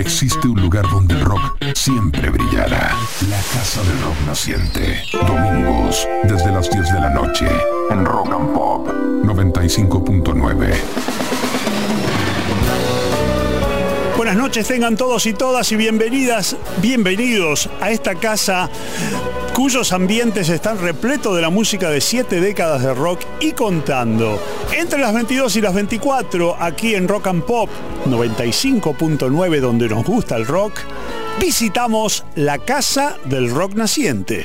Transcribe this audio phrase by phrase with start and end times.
[0.00, 2.92] existe un lugar donde el rock siempre brillará.
[3.28, 5.02] La Casa del Rock Naciente.
[5.26, 7.46] Domingos, desde las 10 de la noche,
[7.90, 8.88] en Rock and Pop
[9.24, 11.27] 95.9.
[14.18, 18.68] Buenas noches tengan todos y todas y bienvenidas, bienvenidos a esta casa
[19.54, 24.42] cuyos ambientes están repletos de la música de siete décadas de rock y contando.
[24.76, 27.70] Entre las 22 y las 24, aquí en Rock and Pop
[28.06, 30.72] 95.9, donde nos gusta el rock,
[31.38, 34.42] visitamos la Casa del Rock Naciente.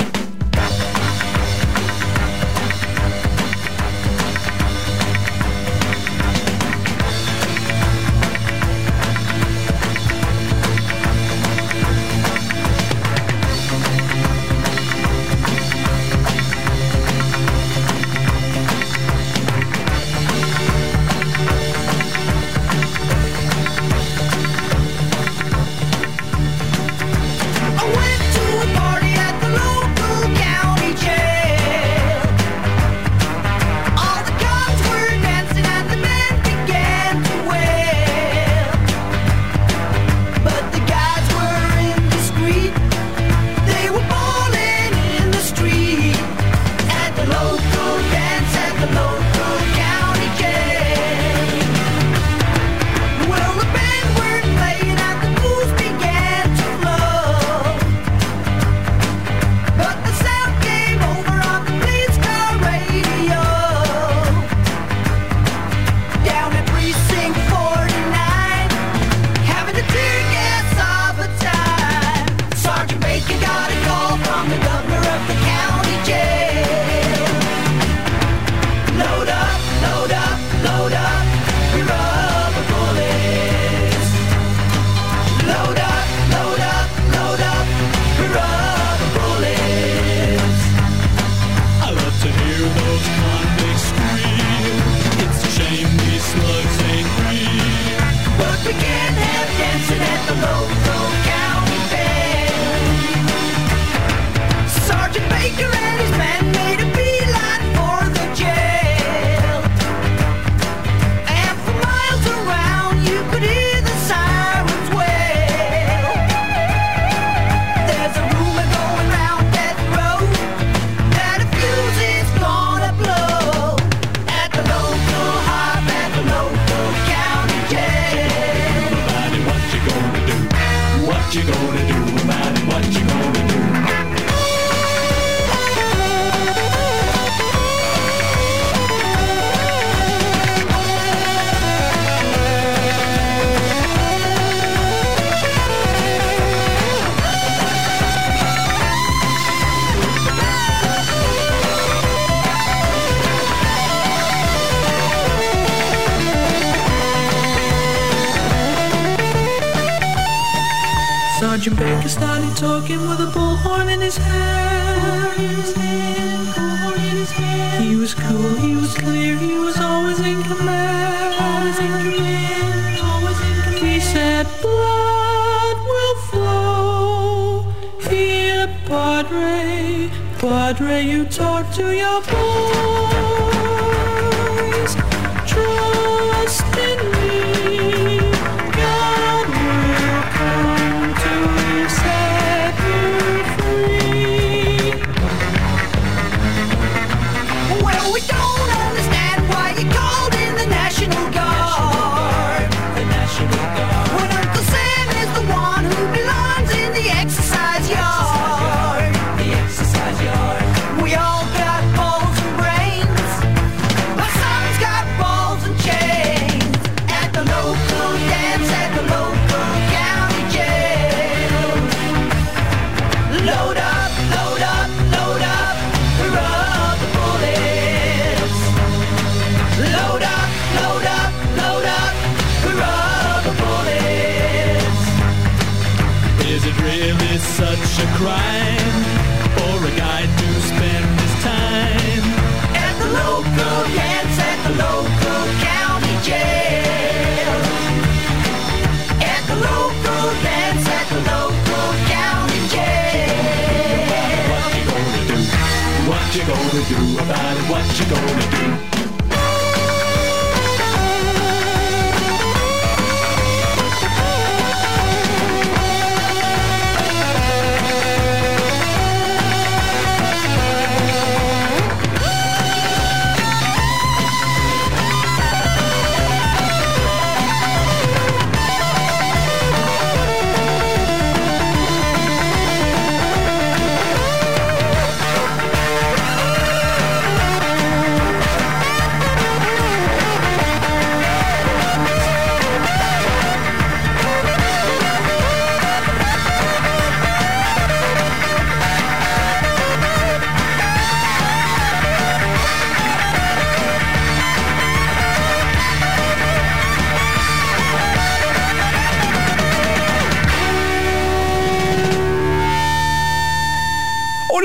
[174.23, 177.65] that blood will flow.
[178.09, 183.52] Here, Padre, Padre, you talk to your boy.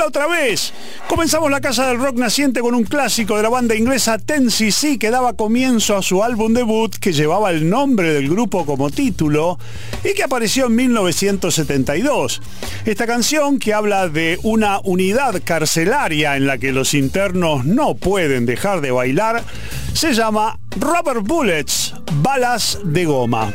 [0.08, 0.72] Otra vez.
[1.06, 4.98] Comenzamos la Casa del Rock naciente con un clásico de la banda inglesa Ten CC
[4.98, 9.58] que daba comienzo a su álbum debut que llevaba el nombre del grupo como título
[10.02, 12.40] y que apareció en 1972.
[12.86, 18.46] Esta canción que habla de una unidad carcelaria en la que los internos no pueden
[18.46, 19.44] dejar de bailar
[19.92, 23.52] se llama Rubber Bullets, balas de goma.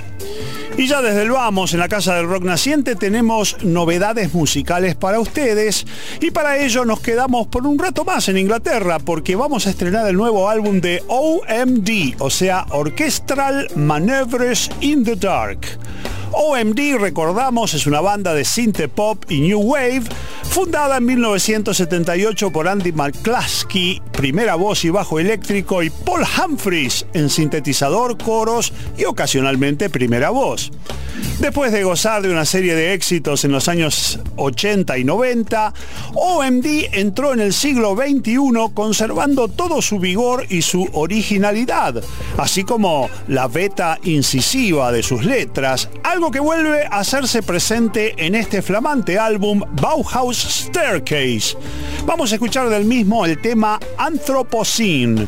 [0.76, 5.20] Y ya desde el vamos, en la Casa del Rock Naciente, tenemos novedades musicales para
[5.20, 5.86] ustedes.
[6.20, 10.08] Y para ello nos quedamos por un rato más en Inglaterra, porque vamos a estrenar
[10.08, 15.60] el nuevo álbum de OMD, o sea, Orchestral Maneuvers in the Dark.
[16.34, 20.04] OMD, recordamos, es una banda de synth pop y new wave
[20.44, 27.30] fundada en 1978 por Andy McCluskey, primera voz y bajo eléctrico, y Paul Humphries en
[27.30, 30.72] sintetizador, coros y ocasionalmente primera voz.
[31.40, 35.74] Después de gozar de una serie de éxitos en los años 80 y 90,
[36.14, 38.38] OMD entró en el siglo XXI
[38.74, 42.02] conservando todo su vigor y su originalidad,
[42.38, 48.36] así como la beta incisiva de sus letras, algo que vuelve a hacerse presente en
[48.36, 51.58] este flamante álbum Bauhaus Staircase.
[52.06, 55.28] Vamos a escuchar del mismo el tema Anthropocene.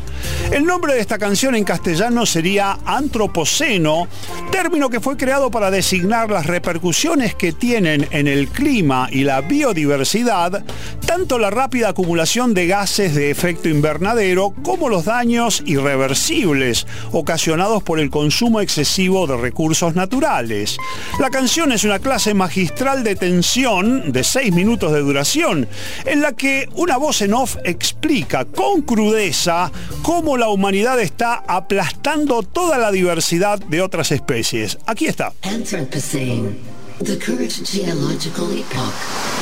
[0.52, 4.08] El nombre de esta canción en castellano sería Antropoceno,
[4.50, 9.40] término que fue creado para designar las repercusiones que tienen en el clima y la
[9.40, 10.62] biodiversidad,
[11.06, 17.98] tanto la rápida acumulación de gases de efecto invernadero como los daños irreversibles ocasionados por
[17.98, 20.76] el consumo excesivo de recursos naturales.
[21.18, 25.66] La canción es una clase magistral de tensión de 6 minutos de duración,
[26.04, 29.72] en la que una voz en off explica con crudeza
[30.02, 34.76] cómo la humanidad está aplastando toda la diversidad de otras especies.
[34.84, 35.32] Aquí está.
[35.86, 36.58] Anthropocene,
[36.98, 39.35] the current geological epoch.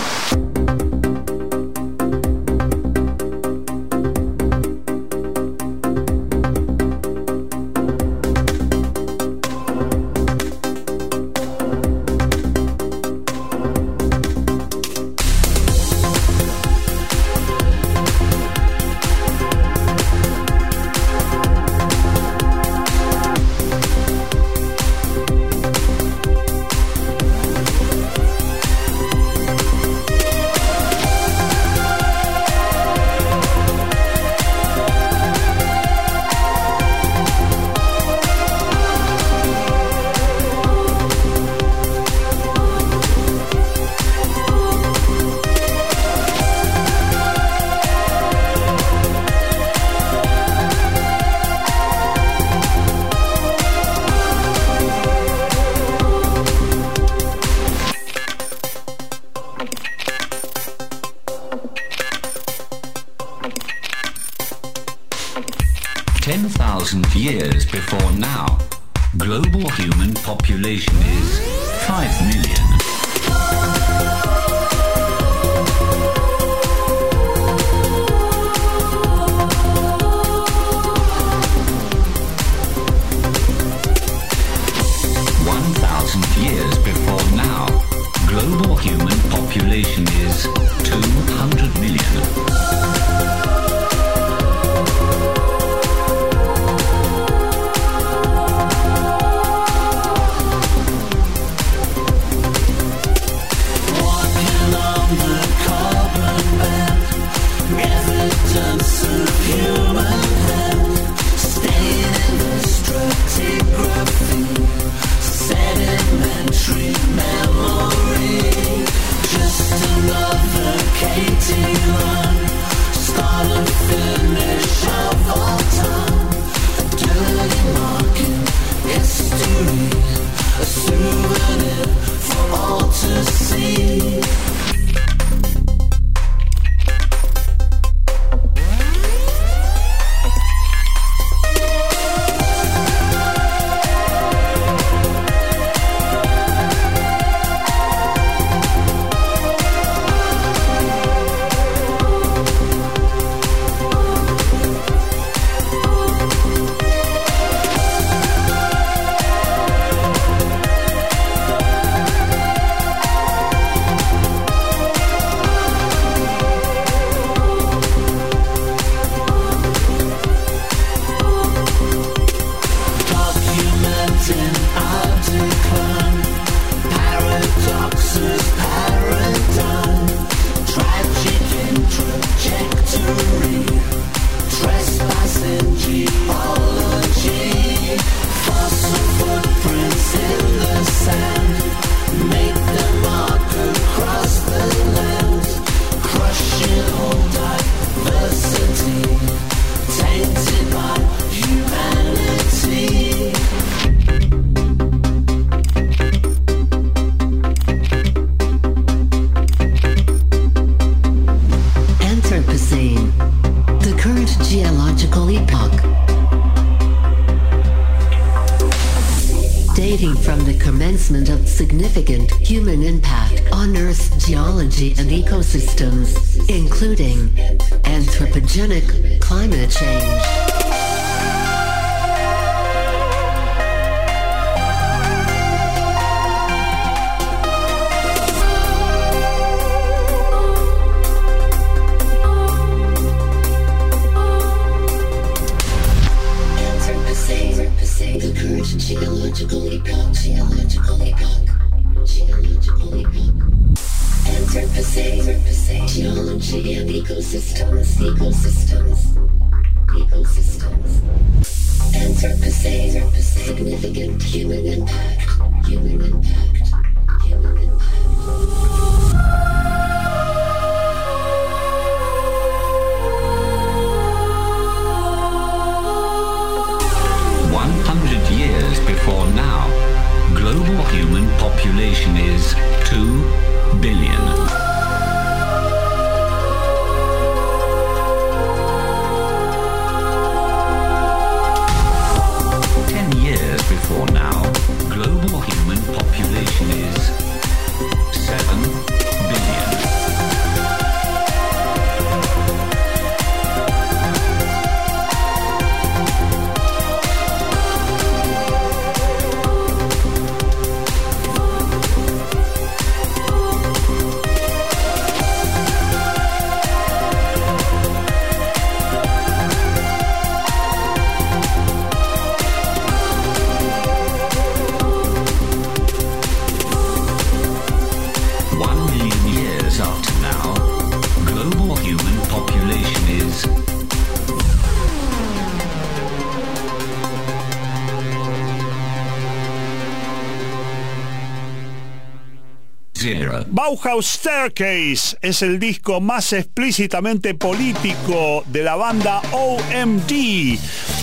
[343.74, 350.12] Bauhaus Staircase es el disco más explícitamente político de la banda OMD,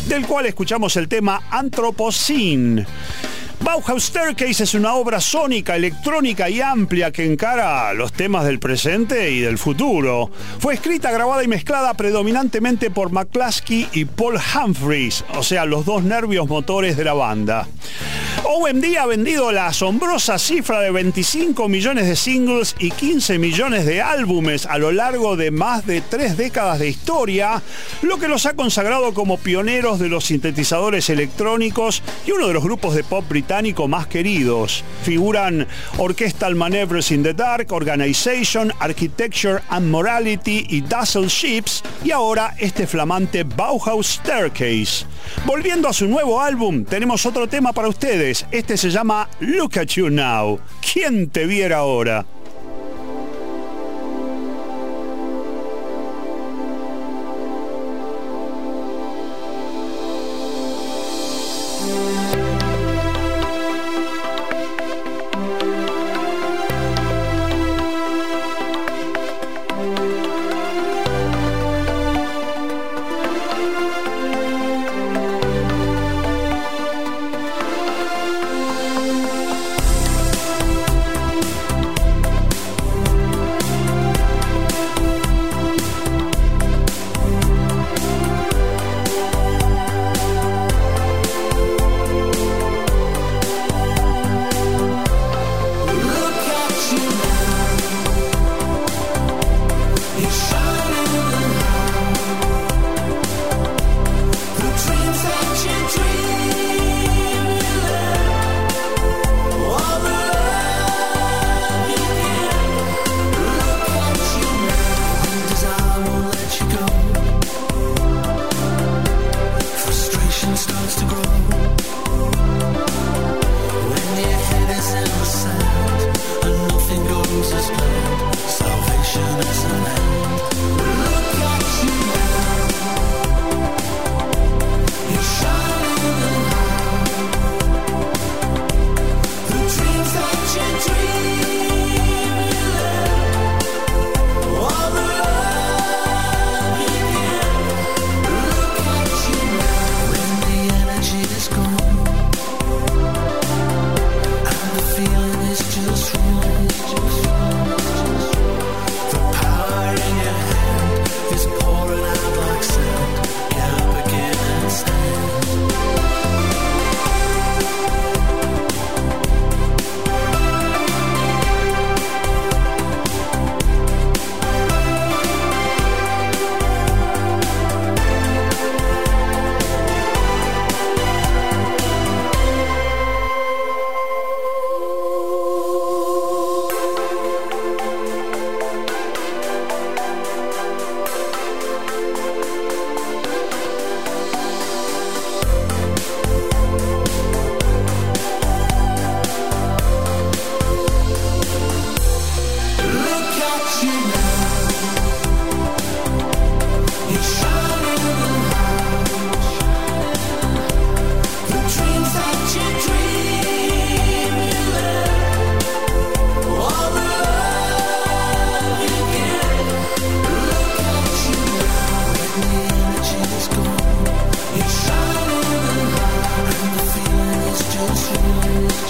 [0.07, 2.85] del cual escuchamos el tema Anthropocene.
[3.59, 9.31] Bauhaus Staircase es una obra sónica, electrónica y amplia que encara los temas del presente
[9.31, 10.31] y del futuro.
[10.59, 16.03] Fue escrita, grabada y mezclada predominantemente por McCluskey y Paul Humphries, o sea, los dos
[16.03, 17.67] nervios motores de la banda.
[18.43, 24.01] OMD ha vendido la asombrosa cifra de 25 millones de singles y 15 millones de
[24.01, 27.61] álbumes a lo largo de más de tres décadas de historia,
[28.01, 32.63] lo que los ha consagrado como pioneros de los sintetizadores electrónicos y uno de los
[32.63, 34.83] grupos de pop británico más queridos.
[35.03, 35.67] Figuran
[35.97, 42.87] Orchestral Maneuvers in the Dark, Organization, Architecture and Morality y Dazzle Ships y ahora este
[42.87, 45.05] flamante Bauhaus Staircase.
[45.45, 48.30] Volviendo a su nuevo álbum, tenemos otro tema para ustedes.
[48.51, 50.59] Este se llama Look at You Now.
[50.93, 52.25] ¿Quién te viera ahora?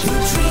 [0.04, 0.41] you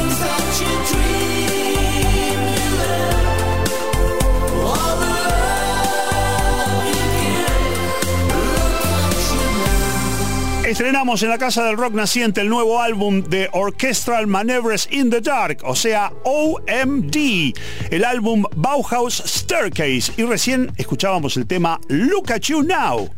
[10.72, 15.20] Estrenamos en la Casa del Rock Naciente el nuevo álbum de Orchestral Maneuvers in the
[15.20, 17.54] Dark, o sea, OMD,
[17.90, 20.14] el álbum Bauhaus Staircase.
[20.16, 23.10] Y recién escuchábamos el tema Look at You Now.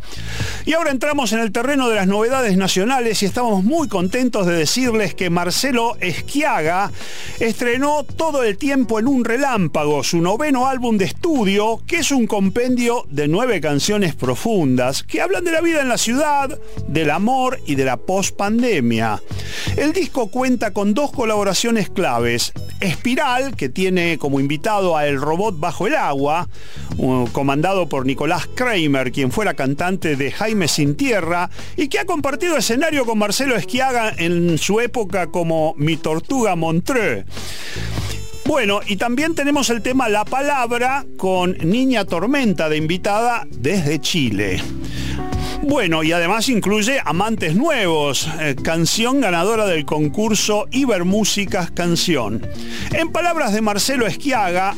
[0.65, 4.53] Y ahora entramos en el terreno de las novedades nacionales y estamos muy contentos de
[4.55, 6.91] decirles que Marcelo Esquiaga
[7.39, 12.25] estrenó todo el tiempo en un relámpago, su noveno álbum de estudio, que es un
[12.25, 17.42] compendio de nueve canciones profundas que hablan de la vida en la ciudad, del amor
[17.65, 19.21] y de la post-pandemia.
[19.75, 22.53] El disco cuenta con dos colaboraciones claves.
[22.79, 26.47] Espiral, que tiene como invitado a El Robot Bajo el Agua,
[27.31, 32.57] comandado por Nicolás Kramer, quien fuera cantante de Jaime Sin Tierra, y que ha compartido
[32.57, 37.25] escenario con Marcelo Esquiaga en su época como Mi Tortuga Montreux.
[38.45, 44.61] Bueno, y también tenemos el tema La Palabra con Niña Tormenta de invitada desde Chile.
[45.65, 52.45] Bueno, y además incluye Amantes Nuevos, eh, canción ganadora del concurso Ibermúsicas Canción.
[52.91, 54.75] En palabras de Marcelo Esquiaga,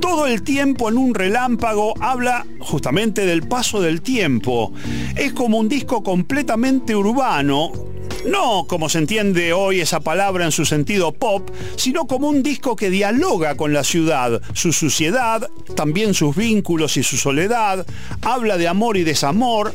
[0.00, 4.72] todo el tiempo en un relámpago habla justamente del paso del tiempo.
[5.14, 7.70] Es como un disco completamente urbano,
[8.26, 12.74] no como se entiende hoy esa palabra en su sentido pop, sino como un disco
[12.74, 17.86] que dialoga con la ciudad, su suciedad, también sus vínculos y su soledad,
[18.22, 19.72] habla de amor y desamor,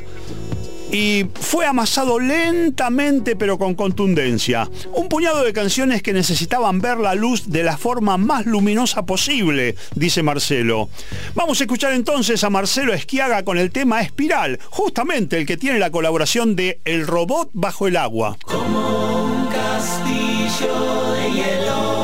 [0.91, 4.69] y fue amasado lentamente pero con contundencia.
[4.93, 9.75] Un puñado de canciones que necesitaban ver la luz de la forma más luminosa posible,
[9.95, 10.89] dice Marcelo.
[11.35, 15.79] Vamos a escuchar entonces a Marcelo Esquiaga con el tema Espiral, justamente el que tiene
[15.79, 18.37] la colaboración de El Robot Bajo el Agua.
[18.43, 21.99] Como un castillo de hielo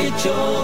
[0.00, 0.63] que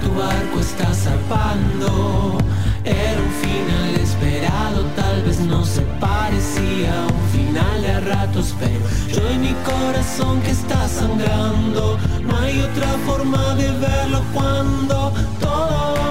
[0.00, 2.38] tu barco está zarpando.
[2.84, 8.80] Era un final esperado, tal vez no se parecía a un final de ratos, pero
[9.14, 16.09] yo y mi corazón que está sangrando, no hay otra forma de verlo cuando todo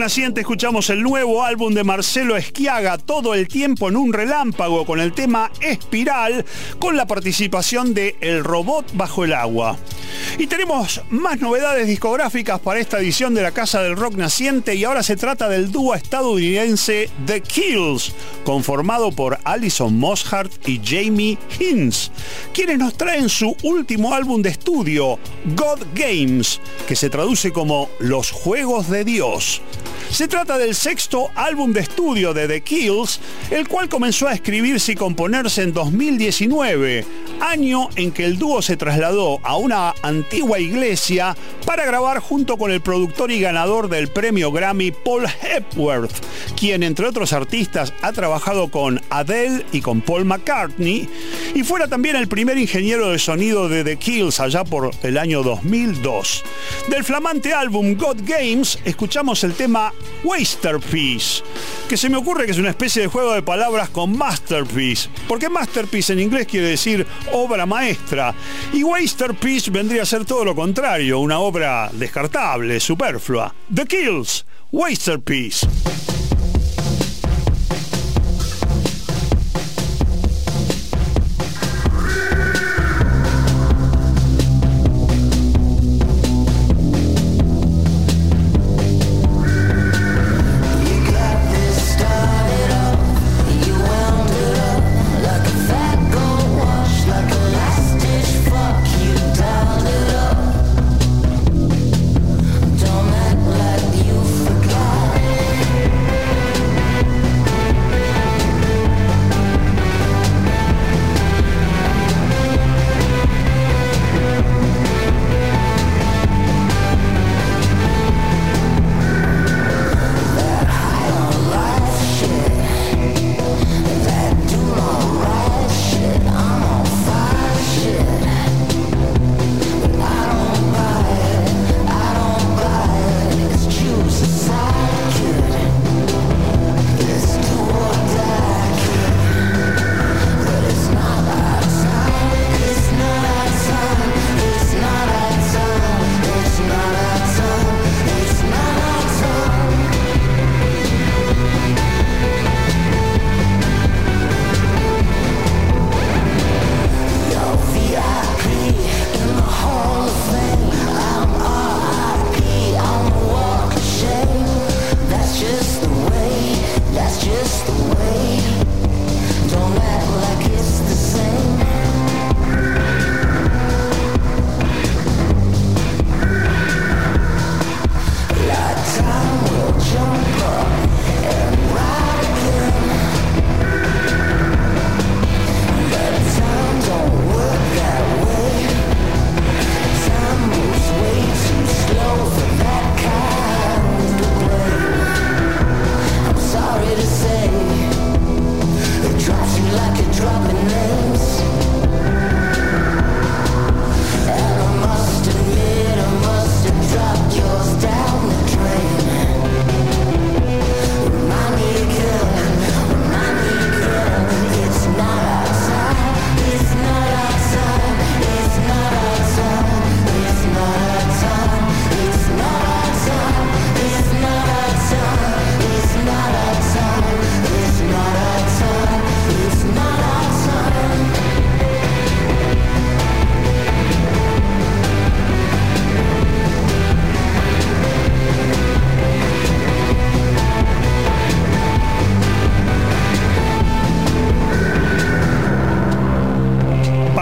[0.00, 4.98] Naciente escuchamos el nuevo álbum de Marcelo Esquiaga, Todo el tiempo en un relámpago, con
[4.98, 6.46] el tema Espiral,
[6.78, 9.76] con la participación de El Robot Bajo el Agua.
[10.38, 14.84] Y tenemos más novedades discográficas para esta edición de la Casa del Rock Naciente y
[14.84, 22.10] ahora se trata del dúo estadounidense The Kills, conformado por Alison Mosshart y Jamie Hinz,
[22.54, 25.18] quienes nos traen su último álbum de estudio,
[25.56, 26.58] God Games,
[26.88, 29.60] que se traduce como Los Juegos de Dios.
[30.10, 33.20] Se trata del sexto álbum de estudio de The Kills,
[33.50, 37.06] el cual comenzó a escribirse y componerse en 2019,
[37.40, 42.72] año en que el dúo se trasladó a una antigua iglesia para grabar junto con
[42.72, 46.12] el productor y ganador del premio Grammy Paul Hepworth,
[46.58, 51.08] quien entre otros artistas ha trabajado con Adele y con Paul McCartney,
[51.54, 55.42] y fuera también el primer ingeniero de sonido de The Kills allá por el año
[55.42, 56.44] 2002.
[56.88, 59.92] Del flamante álbum God Games escuchamos el tema
[60.24, 61.42] Wasterpiece,
[61.88, 65.48] que se me ocurre que es una especie de juego de palabras con masterpiece, porque
[65.48, 68.34] masterpiece en inglés quiere decir obra maestra,
[68.72, 73.54] y Wasterpiece vendría a ser todo lo contrario, una obra descartable, superflua.
[73.72, 75.66] The Kills, Wasterpiece.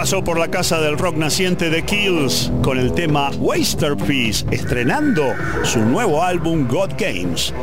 [0.09, 6.23] Por la casa del rock naciente de Kills con el tema Wasterpiece, estrenando su nuevo
[6.23, 7.53] álbum God Games.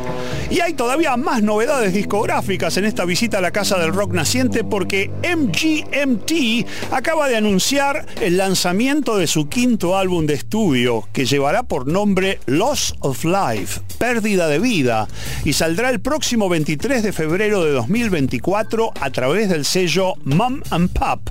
[0.49, 4.63] Y hay todavía más novedades discográficas en esta visita a la casa del rock naciente
[4.63, 11.63] porque MGMT acaba de anunciar el lanzamiento de su quinto álbum de estudio que llevará
[11.63, 15.09] por nombre Loss of Life, pérdida de vida,
[15.43, 20.89] y saldrá el próximo 23 de febrero de 2024 a través del sello Mum and
[20.93, 21.26] Pop.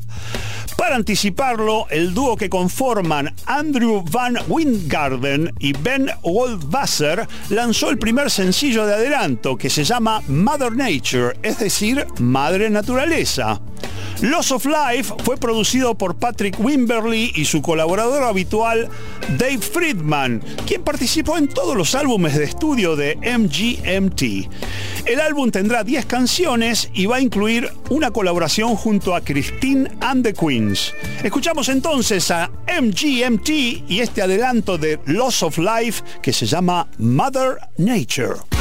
[0.87, 8.31] Para anticiparlo, el dúo que conforman Andrew Van Winggarden y Ben Waldwasser lanzó el primer
[8.31, 13.61] sencillo de adelanto que se llama Mother Nature, es decir, Madre Naturaleza.
[14.23, 18.89] Loss of Life fue producido por Patrick Wimberly y su colaborador habitual
[19.37, 25.07] Dave Friedman, quien participó en todos los álbumes de estudio de MGMT.
[25.07, 30.25] El álbum tendrá 10 canciones y va a incluir una colaboración junto a Christine and
[30.25, 30.95] the Queens.
[31.23, 32.51] Escuchamos entonces a
[32.81, 33.49] MGMT
[33.87, 38.56] y este adelanto de Loss of Life que se llama Mother Nature.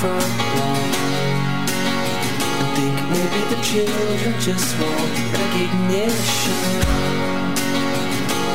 [0.00, 0.92] Front lawn.
[2.60, 6.64] And think maybe the children just want recognition.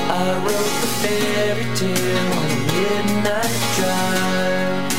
[0.10, 4.90] I wrote the fairy tale on a midnight drive.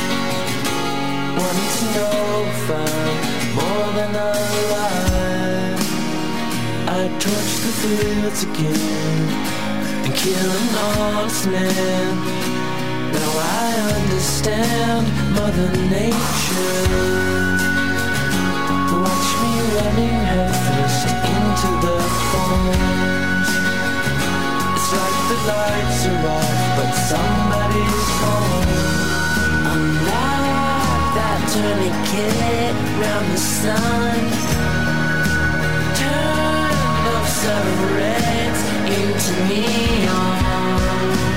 [1.39, 2.19] Wanting to know
[2.53, 3.17] if I'm
[3.59, 5.81] more than alive.
[6.95, 9.27] I torch the fields again
[10.05, 12.66] and kill an honest man.
[13.13, 17.47] Now I understand Mother Nature.
[19.03, 21.97] Watch me running headfirst into the
[22.31, 23.49] thorns.
[24.75, 28.71] It's like the lights are off, but somebody's home.
[29.71, 34.19] I'm like that tourniquet round the sun.
[35.99, 36.71] Turn
[37.05, 38.61] those cigarettes
[38.97, 41.36] into neon.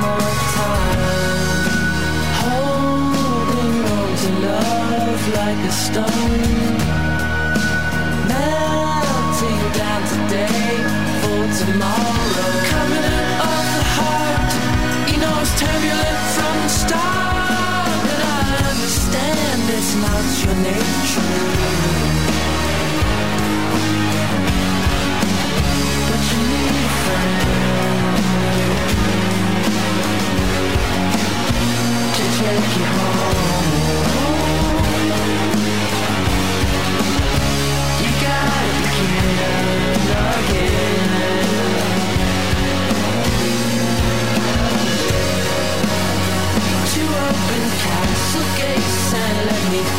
[5.51, 6.77] like a stone.
[8.31, 10.63] Melting down today
[11.21, 12.51] for tomorrow.
[12.71, 13.05] Coming
[13.49, 14.51] of the heart,
[15.11, 17.99] you know it's turbulent from the start.
[18.05, 21.35] But I understand it's not your nature.
[26.07, 27.39] But you need a friend
[32.15, 33.30] to take you home.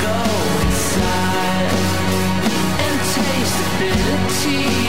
[0.05, 0.17] Go
[0.65, 1.73] inside
[2.85, 4.82] and taste the bitter tea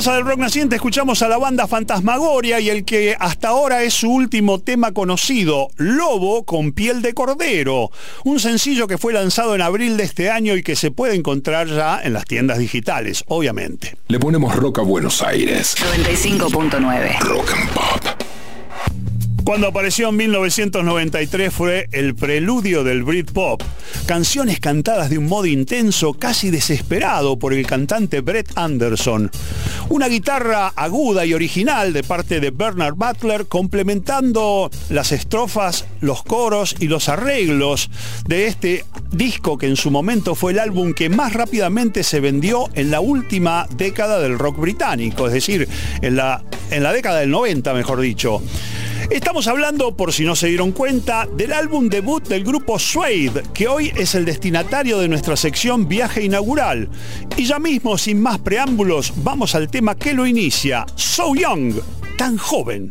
[0.00, 3.92] Casa del Rock Naciente escuchamos a la banda Fantasmagoria y el que hasta ahora es
[3.92, 7.90] su último tema conocido, Lobo con piel de cordero,
[8.24, 11.68] un sencillo que fue lanzado en abril de este año y que se puede encontrar
[11.68, 13.98] ya en las tiendas digitales, obviamente.
[14.08, 15.76] Le ponemos rock a Buenos Aires.
[15.76, 17.18] 95.9.
[17.18, 18.09] Rock and Pop.
[19.50, 23.60] Cuando apareció en 1993 fue el preludio del Britpop,
[24.06, 29.28] canciones cantadas de un modo intenso, casi desesperado por el cantante Brett Anderson.
[29.88, 36.76] Una guitarra aguda y original de parte de Bernard Butler complementando las estrofas, los coros
[36.78, 37.90] y los arreglos
[38.28, 42.70] de este disco que en su momento fue el álbum que más rápidamente se vendió
[42.74, 45.68] en la última década del rock británico, es decir,
[46.02, 46.40] en la,
[46.70, 48.40] en la década del 90, mejor dicho.
[49.10, 53.66] Estamos hablando, por si no se dieron cuenta, del álbum debut del grupo Suede, que
[53.66, 56.88] hoy es el destinatario de nuestra sección Viaje Inaugural.
[57.36, 61.74] Y ya mismo, sin más preámbulos, vamos al tema que lo inicia, So Young,
[62.16, 62.88] tan joven.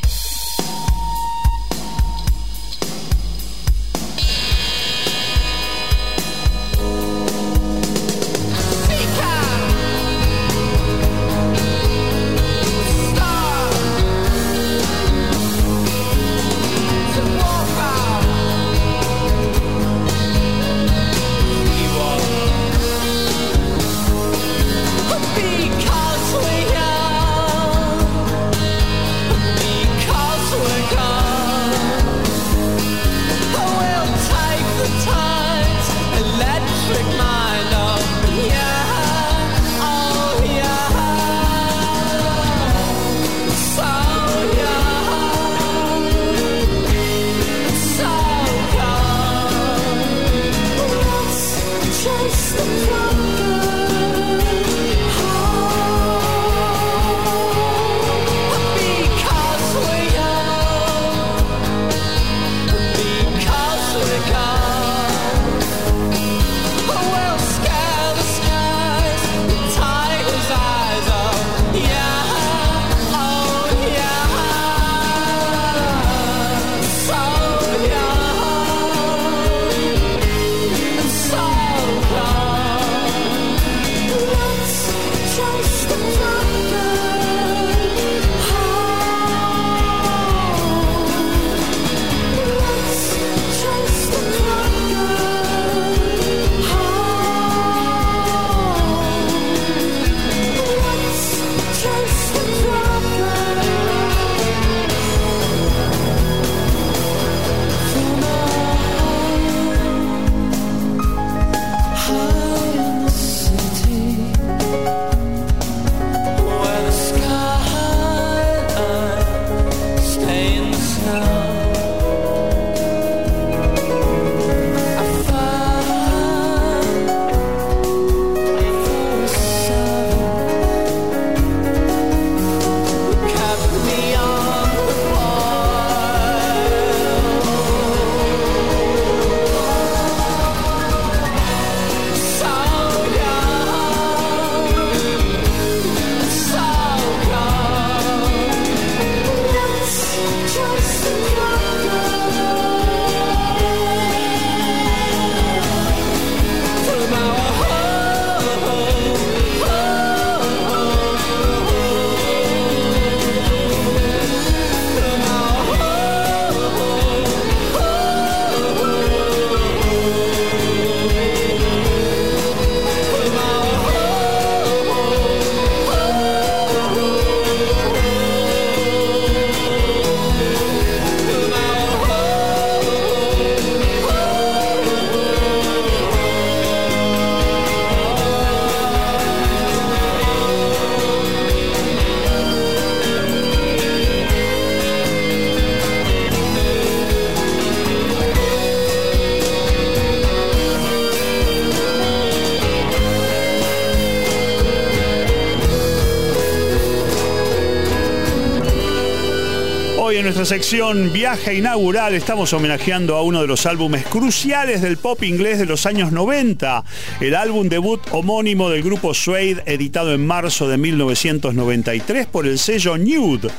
[210.29, 215.57] Nuestra sección Viaje Inaugural estamos homenajeando a uno de los álbumes cruciales del pop inglés
[215.57, 216.83] de los años 90,
[217.19, 222.95] el álbum debut homónimo del grupo Suede, editado en marzo de 1993 por el sello
[222.95, 223.49] Nude.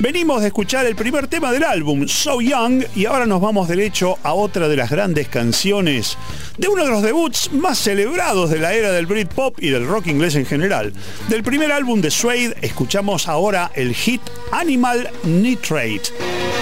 [0.00, 4.18] Venimos de escuchar el primer tema del álbum, So Young, y ahora nos vamos derecho
[4.22, 6.18] a otra de las grandes canciones
[6.58, 10.08] de uno de los debuts más celebrados de la era del Britpop y del rock
[10.08, 10.92] inglés en general.
[11.28, 14.20] Del primer álbum de Suede escuchamos ahora el hit
[14.52, 16.57] Animal Nitrate.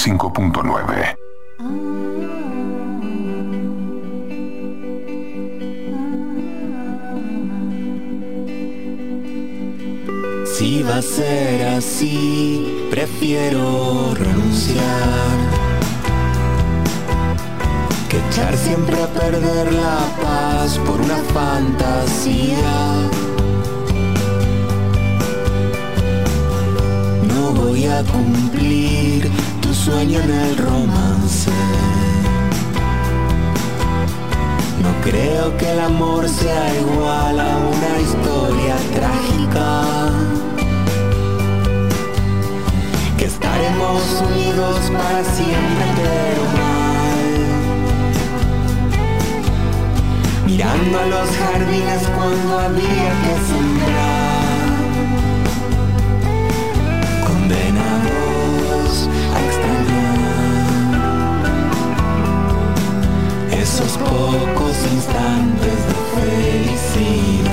[0.00, 1.16] 95.9.
[10.46, 14.80] Si va a ser así, prefiero renunciar.
[18.08, 22.56] Que echar siempre a perder la paz por una fantasía.
[27.28, 29.30] No voy a cumplir
[29.84, 31.50] sueño en el romance.
[34.82, 39.68] No creo que el amor sea igual a una historia trágica.
[43.16, 47.30] Que estaremos unidos para siempre, pero mal.
[50.46, 54.19] Mirando a los jardines cuando había que sembrar.
[63.84, 67.50] esos pocos instantes de felicidad.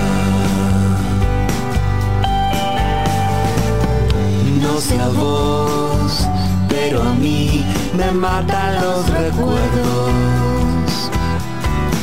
[4.62, 6.28] No sé a vos,
[6.70, 7.66] pero a mí
[7.96, 10.12] me matan los recuerdos.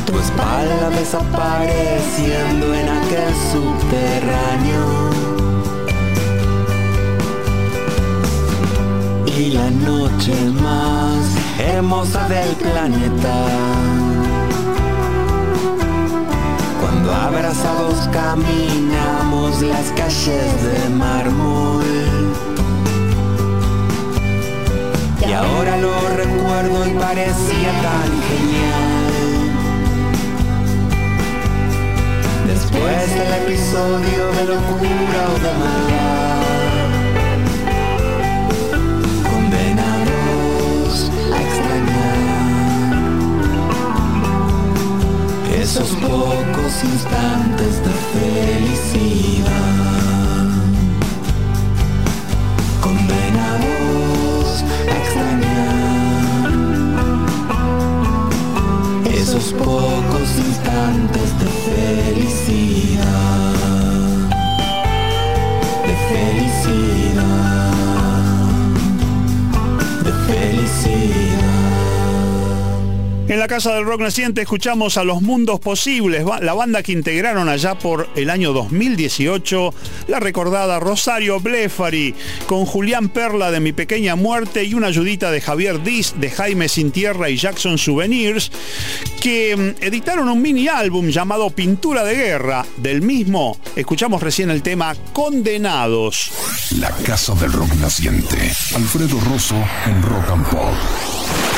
[0.07, 5.15] Tu espalda desapareciendo en aquel subterráneo.
[9.37, 14.04] y la noche más hermosa del planeta.
[17.25, 21.85] Abrazados caminamos las calles de mármol.
[25.27, 29.15] Y ahora lo recuerdo y parecía tan genial.
[32.47, 36.34] Después del episodio de locura o de maldad.
[45.65, 49.49] Esos pocos instantes de felicidad.
[52.83, 54.47] Condenados
[54.91, 56.49] a extrañar
[59.17, 63.07] esos pocos instantes de felicidad,
[65.87, 67.23] de felicidad,
[70.05, 71.24] de felicidad.
[73.27, 77.49] En la Casa del Rock Naciente escuchamos a Los Mundos Posibles, la banda que integraron
[77.49, 79.75] allá por el año 2018,
[80.09, 82.15] la recordada Rosario Blefari,
[82.47, 86.69] con Julián Perla de Mi Pequeña Muerte y una ayudita de Javier Diz, de Jaime
[86.69, 88.53] Sin Tierra y Jackson Souvenirs,
[89.23, 92.67] que mm, editaron un mini álbum llamado Pintura de Guerra.
[92.77, 96.31] Del mismo, escuchamos recién el tema Condenados.
[96.79, 98.53] La Casa del Rock Naciente.
[98.77, 99.57] Alfredo Rosso
[99.87, 101.54] en Rock and Pop.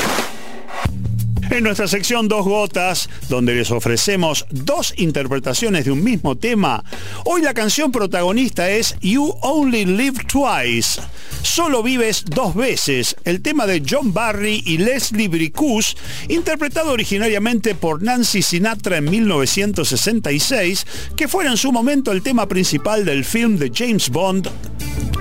[1.56, 6.84] En nuestra sección Dos Gotas, donde les ofrecemos dos interpretaciones de un mismo tema,
[7.24, 11.00] hoy la canción protagonista es You Only Live Twice.
[11.40, 15.96] Solo vives dos veces, el tema de John Barry y Leslie Bricus,
[16.28, 20.86] interpretado originariamente por Nancy Sinatra en 1966,
[21.16, 24.50] que fuera en su momento el tema principal del film de James Bond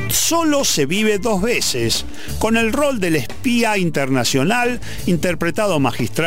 [0.10, 2.06] Solo se vive dos veces,
[2.40, 6.25] con el rol del espía internacional interpretado magistralmente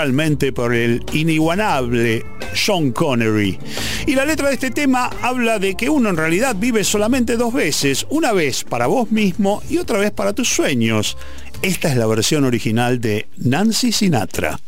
[0.55, 2.25] por el inigualable
[2.55, 3.59] Sean Connery.
[4.07, 7.53] Y la letra de este tema habla de que uno en realidad vive solamente dos
[7.53, 11.17] veces, una vez para vos mismo y otra vez para tus sueños.
[11.63, 14.61] Esta es la versión original de Nancy Sinatra.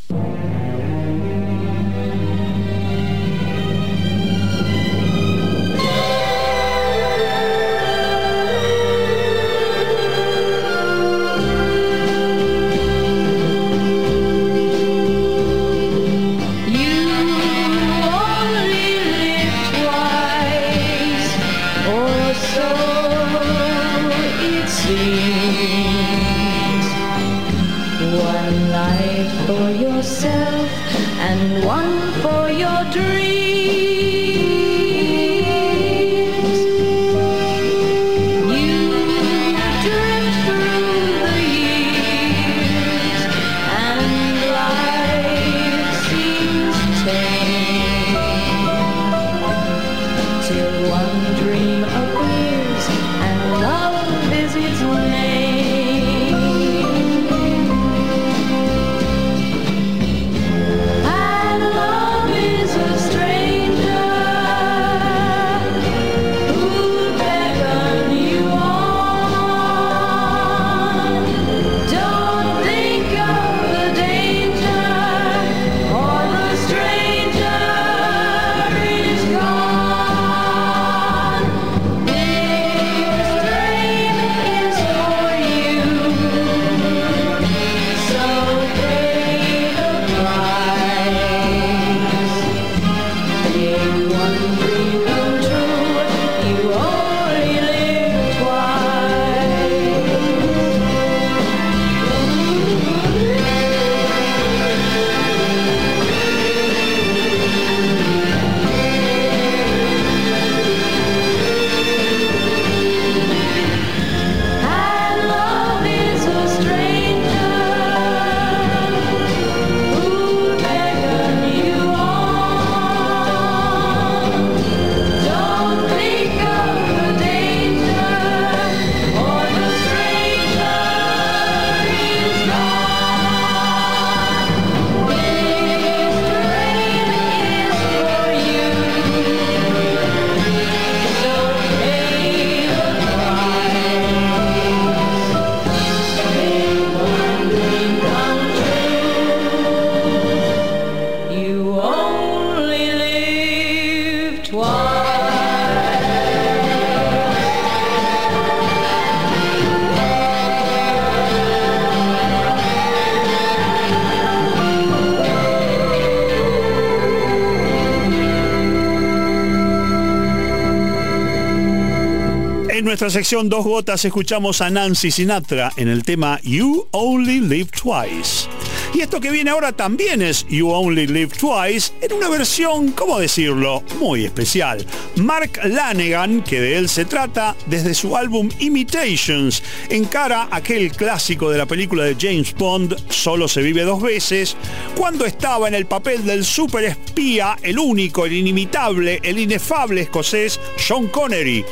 [173.11, 178.49] Sección Dos Gotas escuchamos a Nancy Sinatra en el tema You Only Live Twice.
[178.95, 183.19] Y esto que viene ahora también es You Only Live Twice en una versión, ¿cómo
[183.19, 184.85] decirlo?, muy especial.
[185.17, 191.59] Mark Lanegan, que de él se trata, desde su álbum Imitations, encara aquel clásico de
[191.59, 194.57] la película de James Bond, Solo se vive dos veces,
[194.97, 200.61] cuando estaba en el papel del super espía, el único, el inimitable, el inefable escocés
[200.77, 201.65] Sean Connery.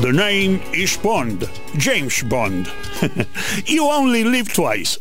[0.00, 2.70] The name is Bond, James Bond.
[3.66, 4.96] you only live twice.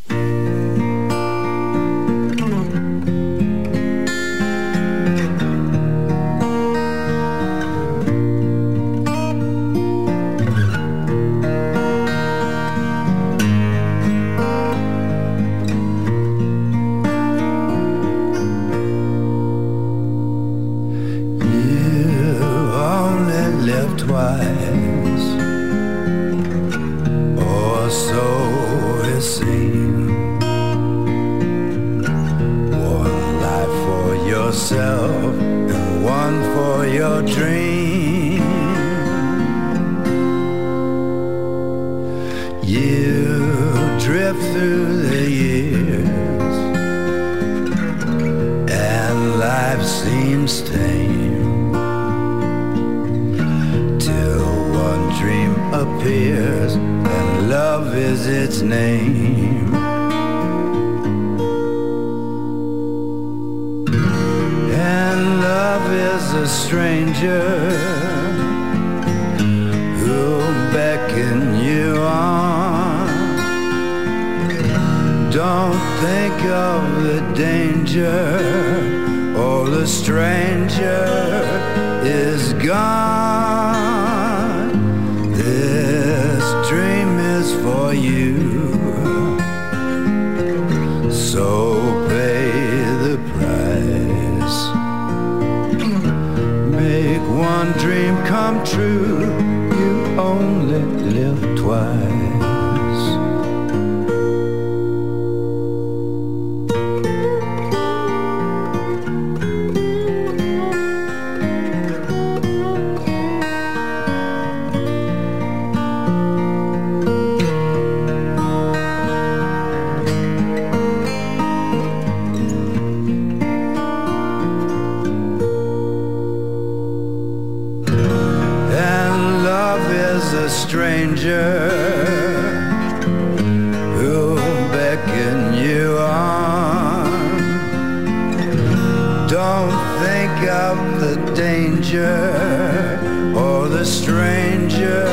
[140.47, 142.99] Of the danger,
[143.35, 145.05] or the stranger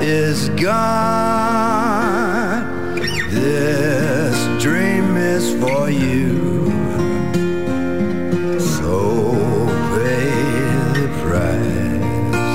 [0.00, 0.72] is gone.
[3.30, 6.70] This dream is for you.
[8.58, 9.34] So
[9.94, 10.30] pay
[10.98, 12.54] the price.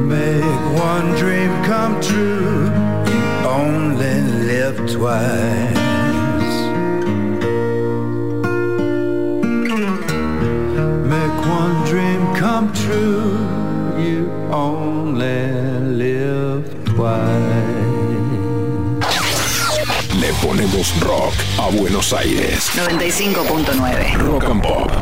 [0.00, 2.70] Make one dream come true.
[3.12, 5.73] You only live twice.
[20.92, 22.68] Rock a Buenos Aires.
[22.70, 24.28] 95.9.
[24.28, 24.93] Rock and Pop.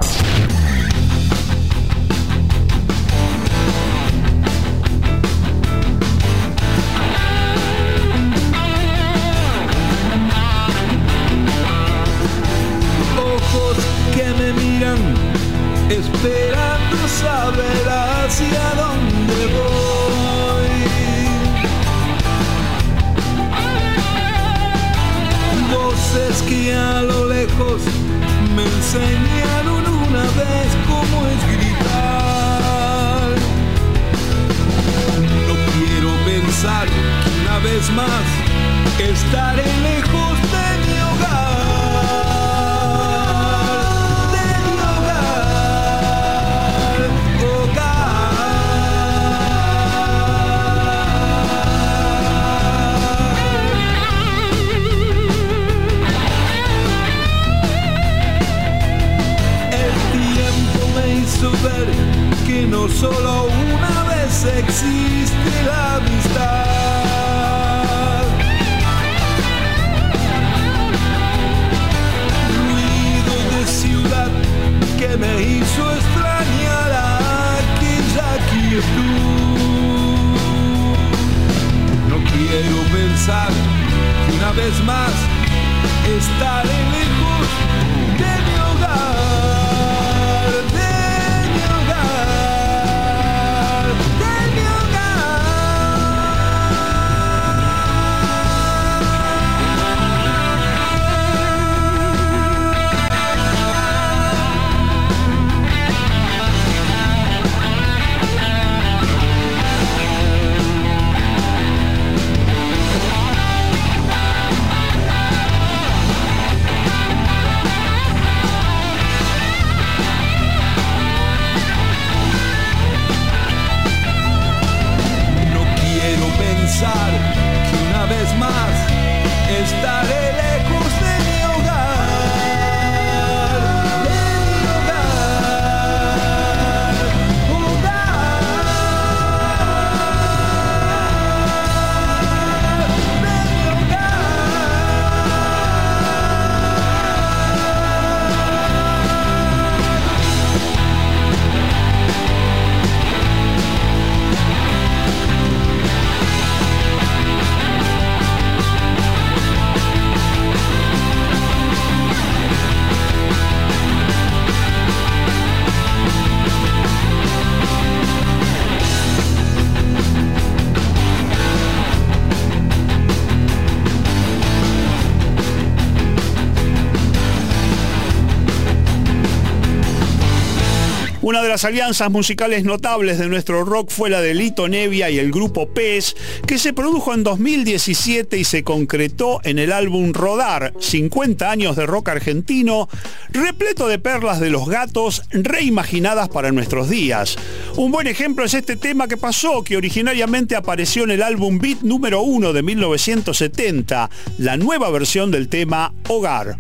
[181.53, 185.69] Las alianzas musicales notables de nuestro rock fue la de Lito Nevia y el grupo
[185.69, 191.77] PES, que se produjo en 2017 y se concretó en el álbum Rodar, 50 años
[191.77, 192.89] de rock argentino,
[193.29, 197.37] repleto de perlas de los gatos reimaginadas para nuestros días.
[197.77, 201.83] Un buen ejemplo es este tema que pasó, que originariamente apareció en el álbum Beat
[201.83, 206.57] número 1 de 1970, la nueva versión del tema Hogar.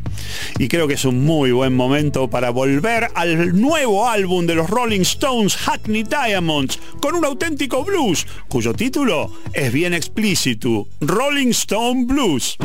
[0.58, 4.68] Y creo que es un muy buen momento para volver al nuevo álbum de los
[4.82, 12.06] Rolling Stones Hackney Diamonds con un auténtico blues cuyo título es bien explícito, Rolling Stone
[12.06, 12.56] Blues.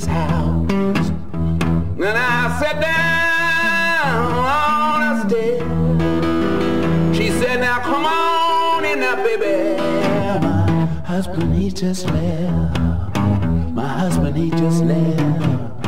[0.00, 1.10] Baby's house
[1.98, 5.60] and I sat down on a step.
[7.14, 9.76] She said, Now come on in now, baby.
[10.40, 13.16] My husband, he just left.
[13.72, 15.86] My husband, he just left.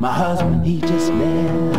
[0.00, 1.73] My husband, he just left.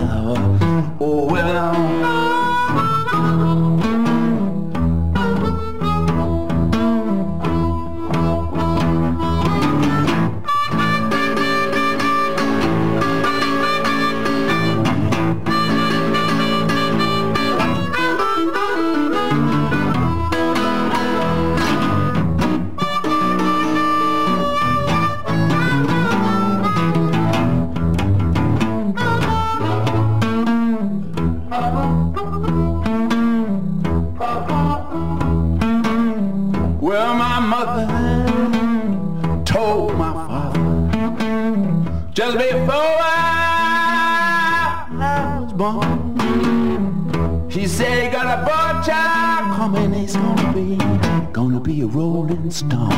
[51.75, 52.89] Be a rolling stone.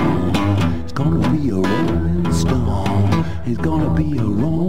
[0.84, 3.26] It's gonna be a rolling stone.
[3.46, 4.67] It's gonna be a rolling.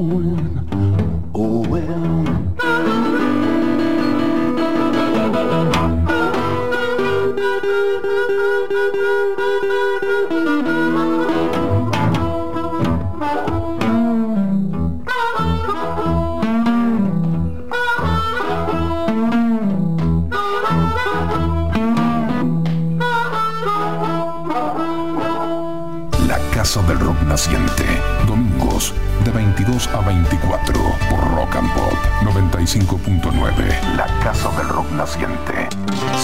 [26.69, 27.87] Casa del Rock Naciente.
[28.27, 28.93] Domingos,
[29.25, 30.75] de 22 a 24
[31.09, 31.95] por Rock and Pop
[32.25, 33.97] 95.9.
[33.97, 35.67] La casa del rock naciente.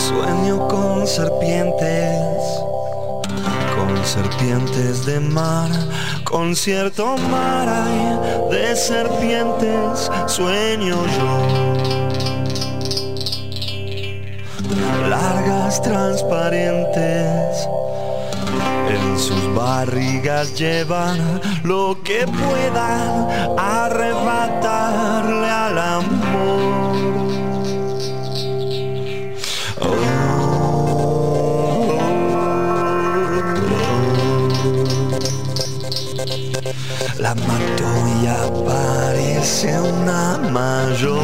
[0.06, 2.20] Sueño con serpientes,
[3.74, 5.70] con serpientes de mar,
[6.24, 8.18] con cierto mar hay
[8.50, 11.74] de serpientes, sueño yo.
[15.08, 17.66] Largas transparentes,
[18.88, 23.28] en sus barrigas llevan lo que puedan
[23.58, 26.84] arrebatarle al amor.
[37.18, 37.90] La mató
[38.22, 41.22] y aparece una mayor.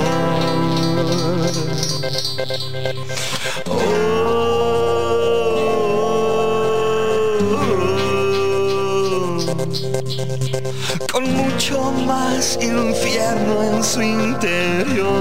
[11.13, 15.13] Con mucho más infierno en su interior.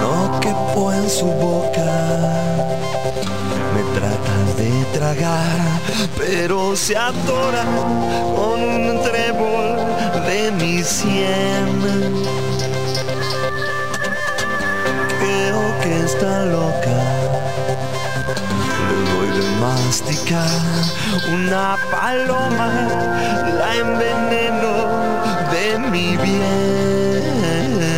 [0.00, 1.90] No quepo en su boca.
[3.74, 5.60] Me tratas de tragar,
[6.18, 7.64] pero se atora
[8.36, 9.76] con un trébol
[10.26, 11.80] de mi sien.
[15.20, 16.81] Creo que está loca.
[20.04, 20.48] De masticar
[21.32, 22.68] una paloma,
[23.58, 24.72] la enveneno
[25.50, 27.91] de mi bien.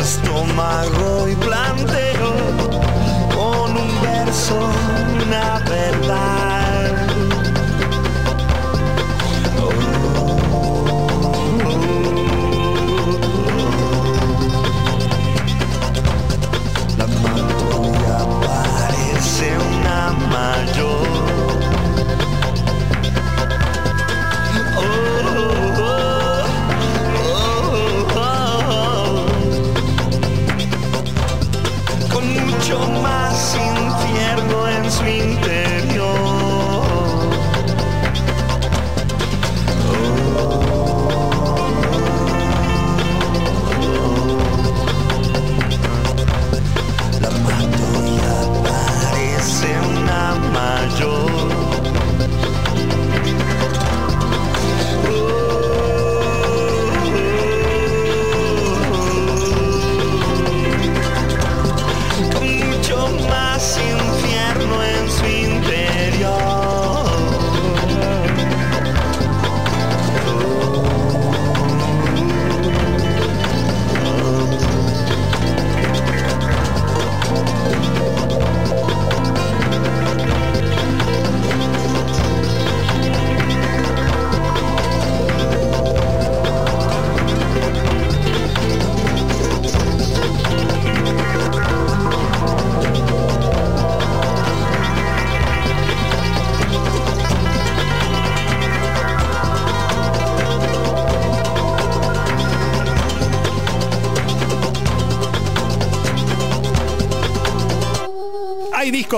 [0.00, 2.34] Estómago y planteo
[3.34, 4.58] con un verso
[5.22, 6.45] una verdad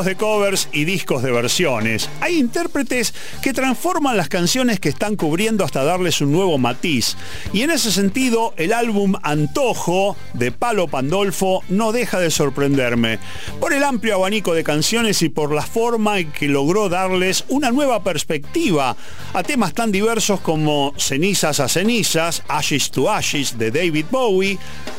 [0.04, 2.08] de covers y discos de versiones.
[2.20, 7.16] Hay intérpretes que transforman las canciones que están cubriendo hasta darles un nuevo matiz.
[7.52, 13.18] Y en ese sentido, el álbum Antojo de Palo Pandolfo no deja de sorprenderme.
[13.60, 17.70] Por el amplio abanico de canciones y por la forma en que logró darles una
[17.70, 18.96] nueva perspectiva
[19.32, 24.58] a temas tan diversos como Cenizas a Cenizas, Ashes to Ashes de David Bowie,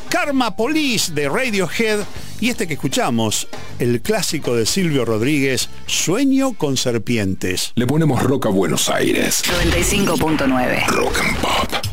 [0.10, 2.00] Karma Police de Radiohead
[2.42, 3.49] y este que escuchamos,
[3.80, 7.72] el clásico de Silvio Rodríguez, Sueño con serpientes.
[7.76, 9.44] Le ponemos rock a Buenos Aires.
[9.46, 10.88] 95.9.
[10.88, 11.90] Rock and Pop.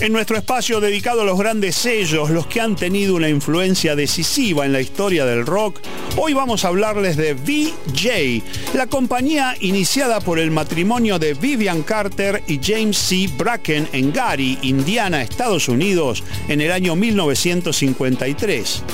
[0.00, 4.64] En nuestro espacio dedicado a los grandes sellos, los que han tenido una influencia decisiva
[4.64, 5.80] en la historia del rock,
[6.16, 12.44] hoy vamos a hablarles de VJ, la compañía iniciada por el matrimonio de Vivian Carter
[12.46, 13.28] y James C.
[13.36, 18.84] Bracken en Gary, Indiana, Estados Unidos, en el año 1953.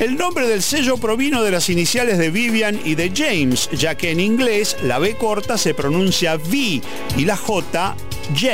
[0.00, 4.10] El nombre del sello provino de las iniciales de Vivian y de James, ya que
[4.10, 6.80] en inglés la B corta se pronuncia V
[7.18, 7.94] y la J
[8.30, 8.48] J.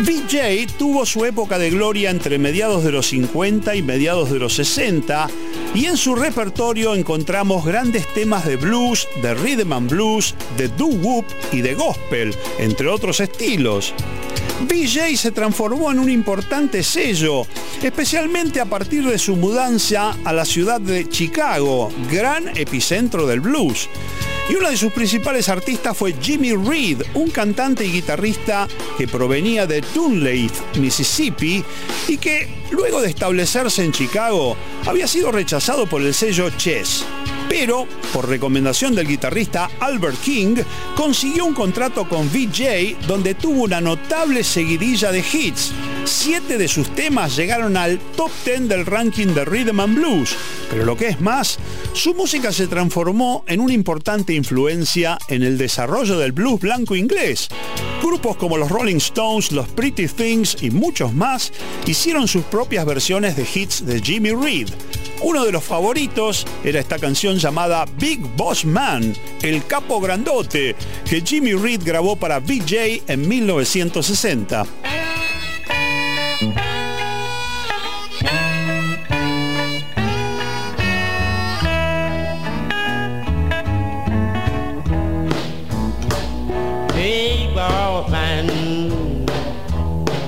[0.00, 4.52] VJ tuvo su época de gloria entre mediados de los 50 y mediados de los
[4.52, 5.26] 60
[5.74, 11.24] y en su repertorio encontramos grandes temas de blues, de rhythm and blues, de doo-wop
[11.50, 13.94] y de gospel, entre otros estilos.
[14.60, 17.46] VJ se transformó en un importante sello,
[17.82, 23.88] especialmente a partir de su mudanza a la ciudad de Chicago, gran epicentro del blues.
[24.48, 29.66] Y uno de sus principales artistas fue Jimmy Reed, un cantante y guitarrista que provenía
[29.66, 31.64] de Dunleith, Mississippi,
[32.08, 37.04] y que, luego de establecerse en Chicago, había sido rechazado por el sello Chess.
[37.54, 40.56] Pero, por recomendación del guitarrista Albert King,
[40.96, 45.70] consiguió un contrato con VJ donde tuvo una notable seguidilla de hits.
[46.04, 50.36] Siete de sus temas llegaron al top 10 del ranking de Rhythm and Blues,
[50.68, 51.58] pero lo que es más,
[51.92, 57.48] su música se transformó en una importante influencia en el desarrollo del blues blanco inglés.
[58.02, 61.52] Grupos como los Rolling Stones, los Pretty Things y muchos más
[61.86, 64.68] hicieron sus propias versiones de hits de Jimmy Reed.
[65.22, 70.74] Uno de los favoritos era esta canción llamada Big Boss Man, el capo grandote,
[71.08, 74.81] que Jimmy Reed grabó para VJ en 1960.
[76.42, 76.50] Big
[87.54, 88.46] boss man,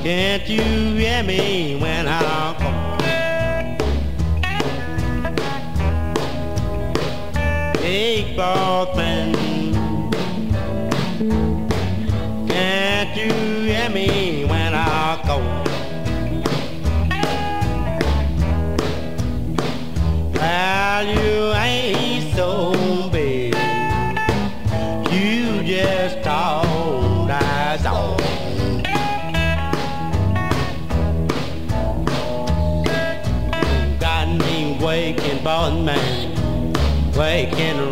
[0.05, 2.99] can't you hear me when I call?
[7.83, 8.84] Big boss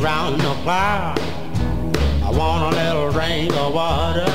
[0.03, 1.17] around the clock.
[2.25, 4.27] I want a little rain or water,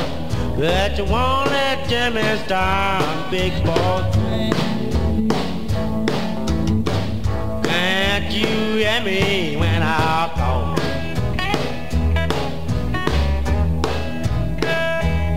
[0.55, 4.15] but you won't let Jimmy start, big boss.
[7.65, 10.75] Can't you hear me when I call?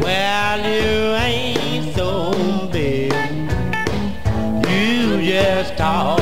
[0.01, 3.13] Well, you ain't so big.
[4.69, 6.20] You just told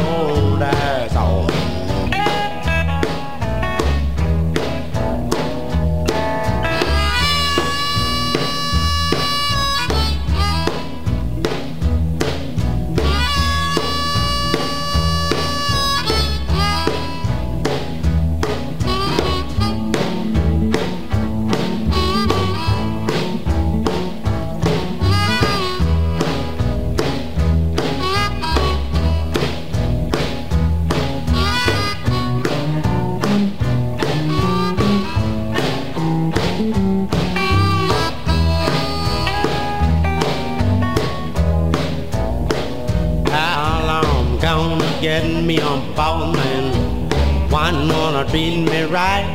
[45.21, 47.51] get me on phone man?
[47.51, 49.27] One wanna treat me right.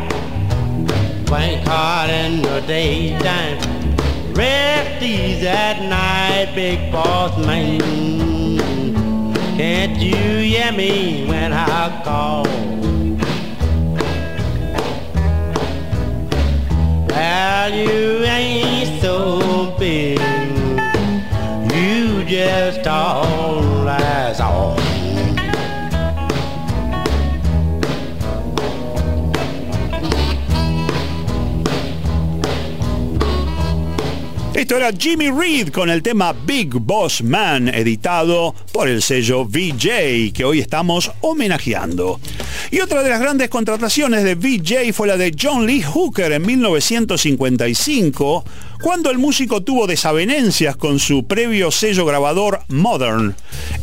[1.29, 3.57] Work hard in the daytime.
[4.33, 7.79] Rest easy at night, big boss man.
[9.57, 10.15] Can't you
[10.51, 12.43] hear me when I call?
[17.09, 20.19] Well, you ain't so big.
[21.73, 22.82] You just
[34.77, 40.45] era Jimmy Reed con el tema Big Boss Man, editado por el sello VJ, que
[40.45, 42.19] hoy estamos homenajeando.
[42.71, 46.45] Y otra de las grandes contrataciones de VJ fue la de John Lee Hooker en
[46.45, 48.45] 1955,
[48.83, 53.33] cuando el músico tuvo desavenencias con su previo sello grabador Modern.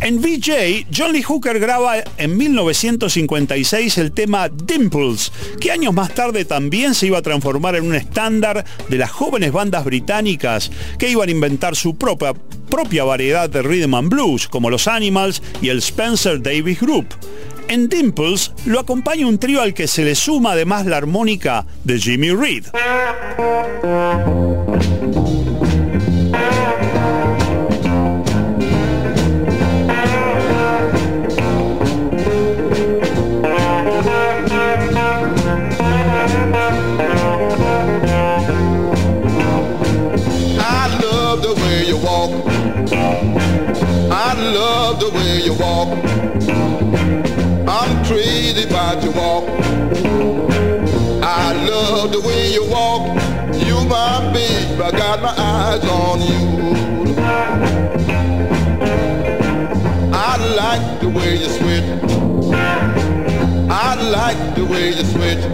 [0.02, 6.44] En VJ, John Lee Hooker graba en 1956 el tema Dimples, que años más tarde
[6.44, 11.30] también se iba a transformar en un estándar de las jóvenes bandas británicas que iban
[11.30, 12.34] a inventar su propia,
[12.68, 17.06] propia variedad de rhythm and blues, como los Animals y el Spencer Davis Group.
[17.70, 22.00] En Dimples lo acompaña un trío al que se le suma además la armónica de
[22.00, 22.64] Jimmy Reed.
[55.80, 57.14] Eyes on you.
[60.12, 61.84] I like the way you switch.
[63.70, 65.44] I like the way you switch.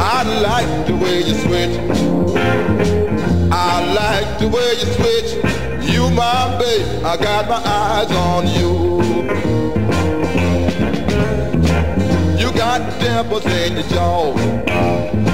[0.00, 1.78] I like the way you switch.
[3.50, 5.34] I like the way you switch.
[5.90, 8.88] You my babe, I got my eyes on you.
[12.38, 15.27] You got dimples in your jaw.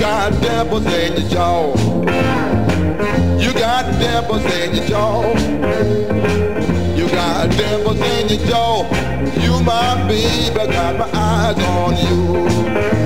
[0.00, 1.76] You got dimples in your jaw.
[3.38, 5.28] You got dimples in your jaw.
[6.96, 8.84] You got dimples in your jaw.
[9.42, 12.99] You my babe, I got my eyes on you.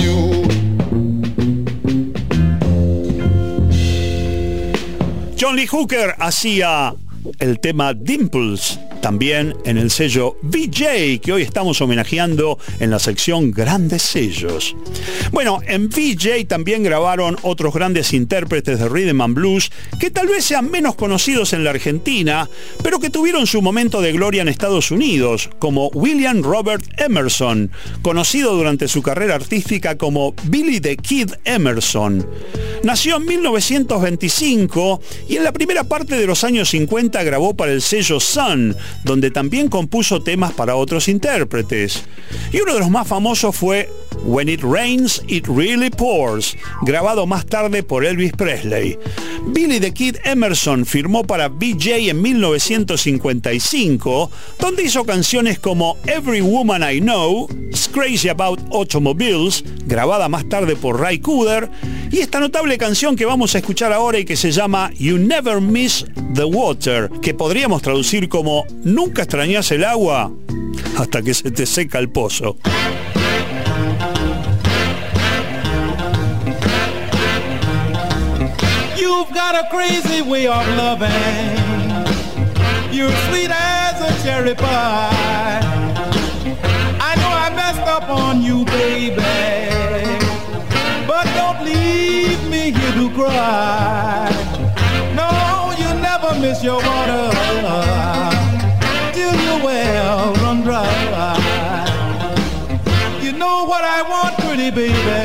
[0.00, 0.44] You.
[5.36, 6.94] John Lee Hooker hacía
[7.38, 13.50] el tema Dimples, también en el sello VJ, que hoy estamos homenajeando en la sección
[13.50, 14.76] Grandes Sellos.
[15.32, 20.44] Bueno, en VJ también grabaron otros grandes intérpretes de Rhythm and Blues que tal vez
[20.44, 22.48] sean menos conocidos en la Argentina,
[22.82, 27.70] pero que tuvieron su momento de gloria en Estados Unidos, como William Robert Emerson,
[28.02, 32.26] conocido durante su carrera artística como Billy the Kid Emerson.
[32.84, 37.80] Nació en 1925 y en la primera parte de los años 50 grabó para el
[37.80, 42.04] sello Sun, donde también compuso temas para otros intérpretes.
[42.52, 43.88] Y uno de los más famosos fue
[44.24, 48.98] When It Rains, It Really Pours, grabado más tarde por Elvis Presley.
[49.46, 56.82] Billy the Kid Emerson firmó para BJ en 1955, donde hizo canciones como Every Woman
[56.82, 61.68] I Know, It's Crazy About Automobiles, grabada más tarde por Ray Cooder,
[62.10, 65.60] y esta notable canción que vamos a escuchar ahora y que se llama You Never
[65.60, 70.32] Miss the Water, que podríamos traducir como Nunca extrañas el agua
[70.98, 72.56] hasta que se te seca el pozo.
[78.96, 81.10] You've got a crazy way of loving.
[82.92, 85.60] You're sweet as a cherry pie.
[87.00, 89.53] I know I messed up on you, baby.
[93.24, 94.28] Cry.
[95.20, 95.30] No,
[95.80, 97.30] you never miss your water
[99.12, 100.84] till your well run dry.
[103.22, 105.24] You know what I want, pretty baby.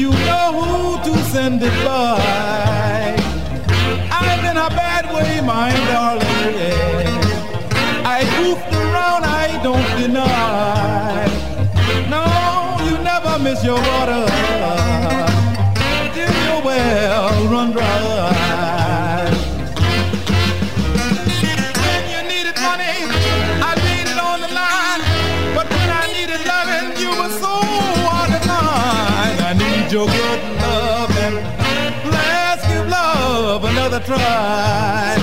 [0.00, 0.72] You know who
[1.06, 3.14] to send it by.
[4.18, 7.20] I'm in a bad way, my darling.
[8.16, 11.26] I goofed around, I don't deny.
[12.14, 12.24] No,
[12.86, 14.61] you never miss your water
[17.52, 19.28] run dry.
[21.84, 22.96] When you needed money,
[23.68, 25.02] I laid it on the line.
[25.56, 27.54] But when I needed loving, you were so
[28.08, 29.36] hard to find.
[29.50, 31.34] I need your good loving.
[32.10, 35.21] Let's give love another try.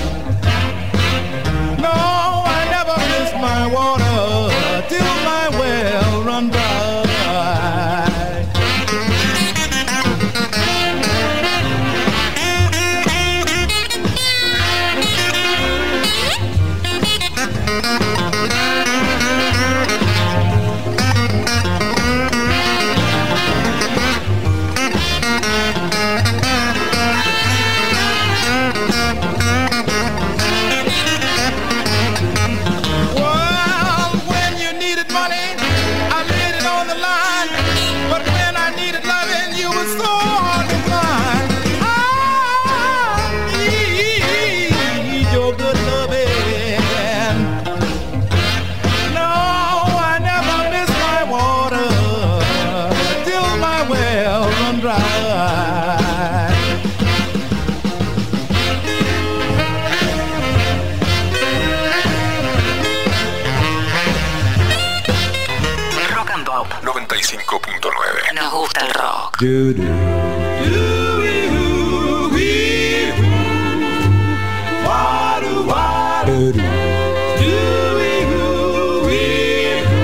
[69.40, 69.76] Rock.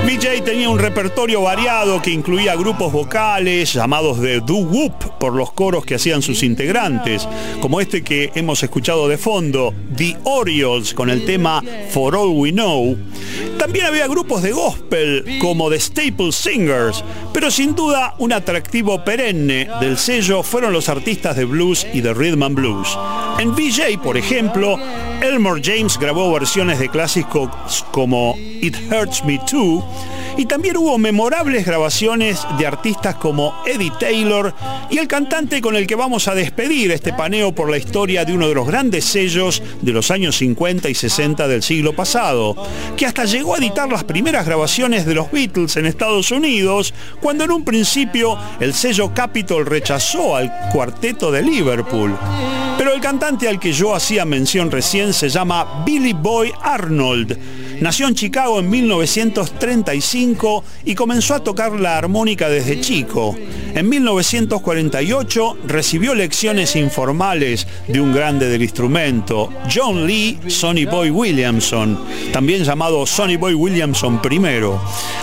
[0.05, 5.85] BJ tenía un repertorio variado que incluía grupos vocales llamados de doo-wop por los coros
[5.85, 7.27] que hacían sus integrantes,
[7.61, 12.51] como este que hemos escuchado de fondo, The Orioles, con el tema For All We
[12.51, 12.97] Know.
[13.57, 19.67] También había grupos de gospel como The Staple Singers, pero sin duda un atractivo perenne
[19.79, 22.97] del sello fueron los artistas de blues y de rhythm and blues.
[23.39, 24.77] En BJ, por ejemplo,
[25.21, 27.49] Elmore James grabó versiones de clásicos
[27.91, 29.83] como It Hurts Me Too
[30.37, 34.53] y también hubo memorables grabaciones de artistas como Eddie Taylor
[34.89, 38.33] y el cantante con el que vamos a despedir este paneo por la historia de
[38.33, 42.55] uno de los grandes sellos de los años 50 y 60 del siglo pasado,
[42.95, 47.43] que hasta llegó a editar las primeras grabaciones de los Beatles en Estados Unidos, cuando
[47.43, 52.17] en un principio el sello Capitol rechazó al cuarteto de Liverpool.
[52.77, 57.64] Pero el cantante al que yo hacía mención recién se llama Billy Boy Arnold.
[57.81, 63.35] Nació en Chicago en 1935 y comenzó a tocar la armónica desde chico.
[63.73, 71.99] En 1948 recibió lecciones informales de un grande del instrumento, John Lee Sonny Boy Williamson,
[72.31, 74.39] también llamado Sonny Boy Williamson I.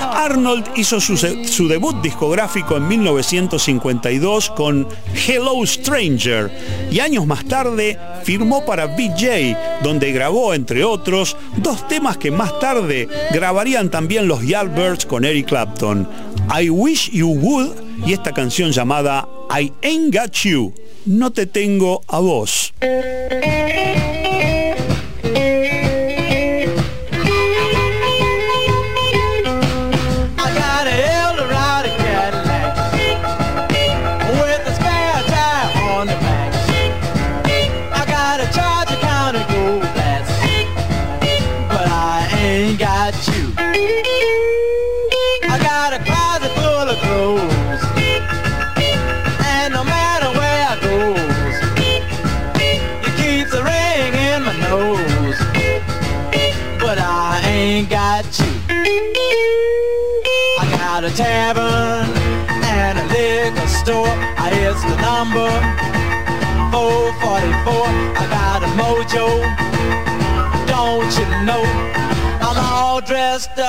[0.00, 4.86] Arnold hizo su, su debut discográfico en 1952 con
[5.26, 6.50] Hello Stranger
[6.90, 12.41] y años más tarde firmó para BJ, donde grabó, entre otros, dos temas que más
[12.58, 16.08] tarde grabarían también los Yardbirds con Eric Clapton,
[16.48, 20.74] I Wish You Would y esta canción llamada I Ain't Got You,
[21.06, 22.72] No Te Tengo a Vos.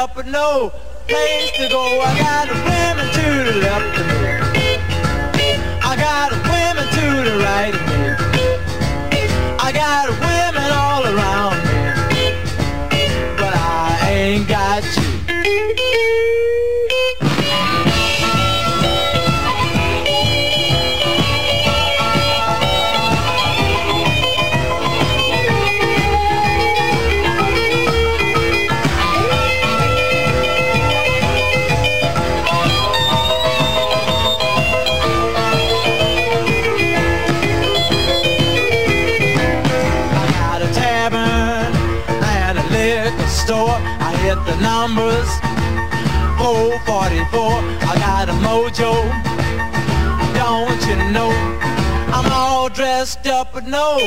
[0.04, 0.70] Up with no
[1.08, 2.02] place to go.
[2.02, 4.76] I got a women to the left of me.
[5.82, 8.04] I got a women to the right of me.
[9.60, 10.23] I got women
[53.04, 53.98] dressed up with no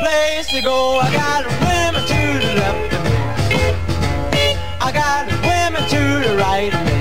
[0.00, 0.98] place to go.
[0.98, 4.56] I got women to the left of me.
[4.80, 6.98] I got women to the right of me.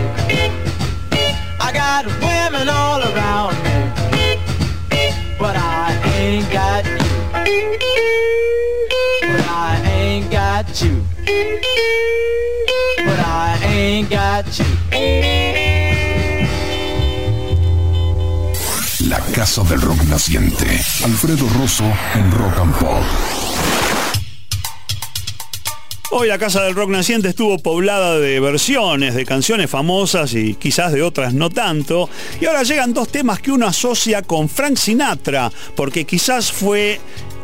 [1.62, 4.38] I got women all around me.
[5.40, 6.98] But I ain't got you.
[9.22, 11.04] But I ain't got you.
[12.98, 15.35] But I ain't got you.
[19.46, 20.66] Casa del Rock Naciente.
[21.04, 21.84] Alfredo Rosso
[22.16, 23.04] en Rock and Pop.
[26.10, 30.94] Hoy la Casa del Rock Naciente estuvo poblada de versiones de canciones famosas y quizás
[30.94, 32.10] de otras no tanto.
[32.42, 37.00] Y ahora llegan dos temas que uno asocia con Frank Sinatra, porque quizás fue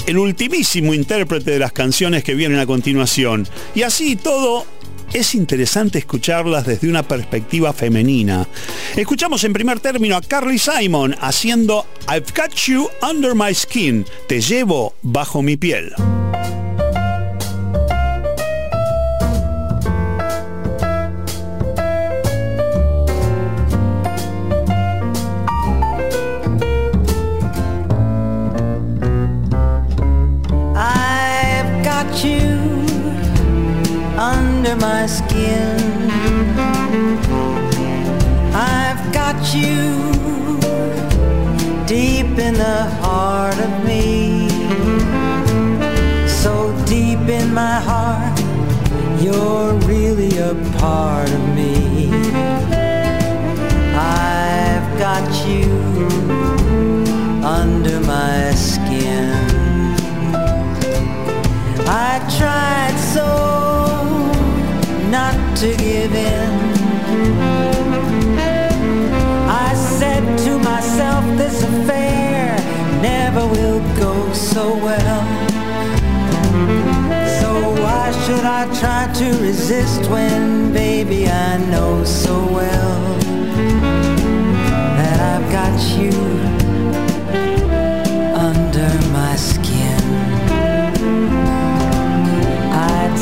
[0.07, 3.48] el ultimísimo intérprete de las canciones que vienen a continuación.
[3.76, 4.65] Y así todo
[5.13, 8.47] es interesante escucharlas desde una perspectiva femenina.
[8.95, 14.41] Escuchamos en primer término a Carly Simon haciendo I've Got You Under My Skin, te
[14.41, 15.93] llevo bajo mi piel.
[32.23, 32.51] You
[34.72, 36.11] under my skin.
[38.53, 40.60] I've got you
[41.85, 44.48] deep in the heart of me.
[46.27, 48.39] So deep in my heart,
[49.22, 51.31] you're really a part
[65.61, 66.49] to give in.
[69.47, 72.57] I said to myself, this affair
[72.99, 75.21] never will go so well.
[77.39, 83.19] So why should I try to resist when, baby, I know so well
[84.97, 86.31] that I've got you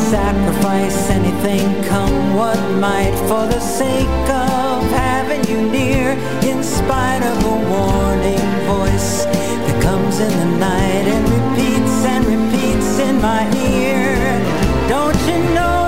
[0.09, 6.13] sacrifice anything, come what might, for the sake of having you near.
[6.41, 12.97] In spite of a warning voice that comes in the night and repeats and repeats
[12.97, 13.43] in my
[13.77, 14.17] ear.
[14.89, 15.78] Don't you know,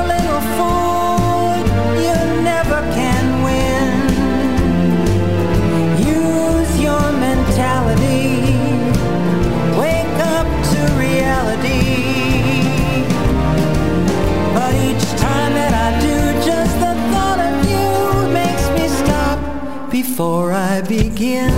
[20.22, 21.52] before I begin.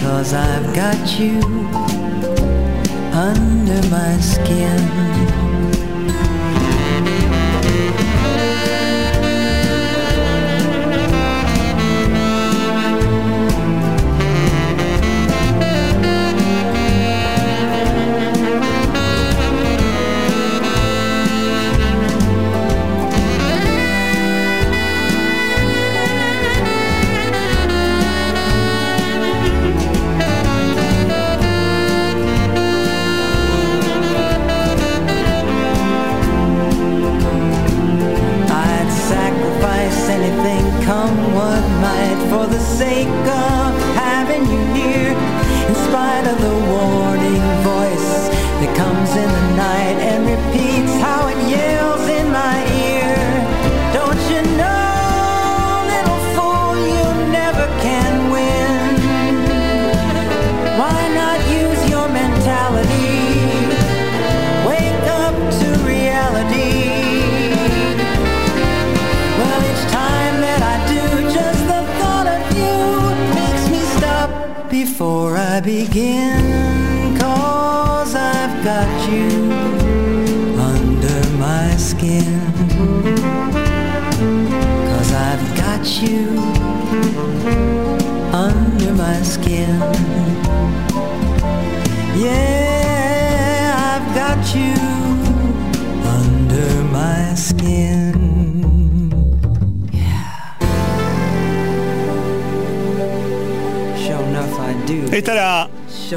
[0.00, 1.38] Cause I've got you
[3.12, 5.17] under my skin.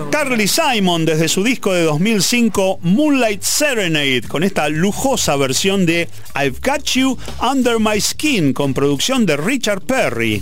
[0.09, 6.59] Carly Simon desde su disco de 2005 Moonlight Serenade con esta lujosa versión de I've
[6.61, 10.41] Got You Under My Skin con producción de Richard Perry.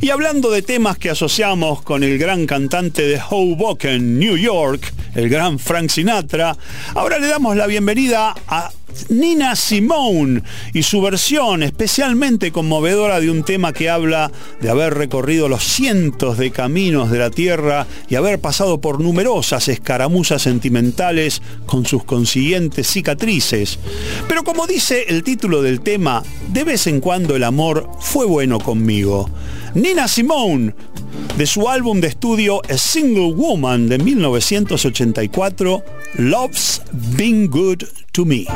[0.00, 5.28] Y hablando de temas que asociamos con el gran cantante de Hoboken, New York, el
[5.28, 6.56] gran Frank Sinatra,
[6.94, 8.70] ahora le damos la bienvenida a
[9.08, 10.42] Nina Simone
[10.72, 16.38] y su versión especialmente conmovedora de un tema que habla de haber recorrido los cientos
[16.38, 22.86] de caminos de la tierra y haber pasado por numerosas escaramuzas sentimentales con sus consiguientes
[22.86, 23.78] cicatrices.
[24.28, 28.58] Pero como dice el título del tema, de vez en cuando el amor fue bueno
[28.58, 29.30] conmigo.
[29.74, 30.74] Nina Simone,
[31.36, 35.82] de su álbum de estudio A Single Woman de 1984,
[36.14, 37.82] Love's Been Good
[38.16, 38.46] to Me.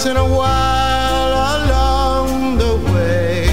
[0.00, 3.44] Once in a while along the way,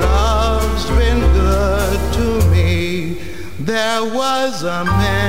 [0.00, 3.16] love's been good to me.
[3.60, 5.23] There was a man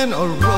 [0.00, 0.49] have been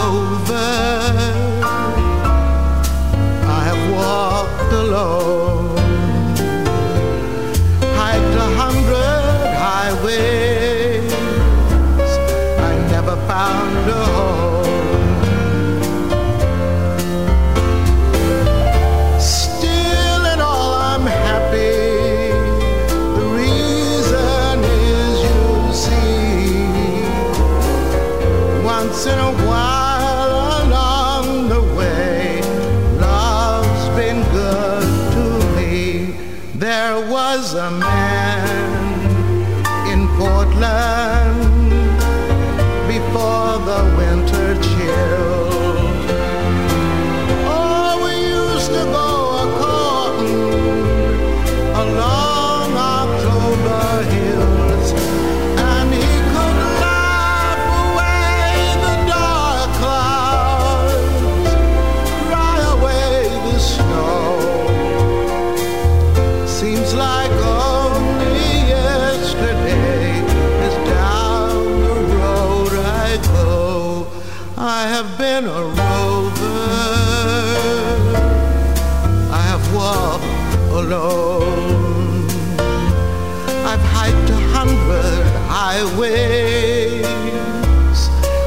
[85.83, 87.11] highways.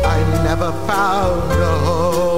[0.04, 2.35] I never found a home.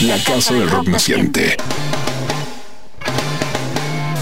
[0.00, 1.56] La casa del rock naciente.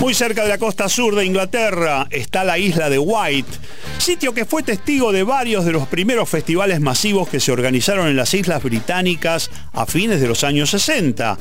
[0.00, 3.50] Muy cerca de la costa sur de Inglaterra está la isla de White,
[3.98, 8.14] sitio que fue testigo de varios de los primeros festivales masivos que se organizaron en
[8.14, 11.38] las islas británicas a fines de los años 60.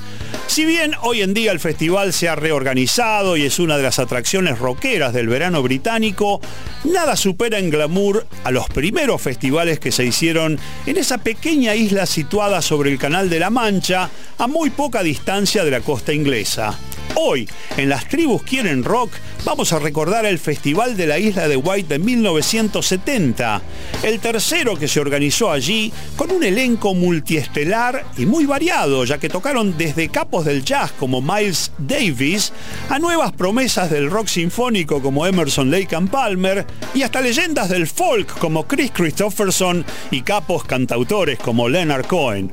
[0.47, 3.99] Si bien hoy en día el festival se ha reorganizado y es una de las
[3.99, 6.41] atracciones rockeras del verano británico,
[6.83, 12.05] nada supera en glamour a los primeros festivales que se hicieron en esa pequeña isla
[12.05, 16.77] situada sobre el Canal de la Mancha, a muy poca distancia de la costa inglesa.
[17.15, 17.47] Hoy,
[17.77, 19.11] en Las Tribus Quieren Rock,
[19.43, 23.61] vamos a recordar el Festival de la Isla de White de 1970,
[24.03, 29.30] el tercero que se organizó allí con un elenco multiestelar y muy variado, ya que
[29.30, 32.53] tocaron desde capos del jazz como Miles Davis
[32.89, 37.88] a nuevas promesas del rock sinfónico como Emerson Lake and Palmer y hasta leyendas del
[37.88, 42.51] folk como Chris Christopherson y capos cantautores como Leonard Cohen.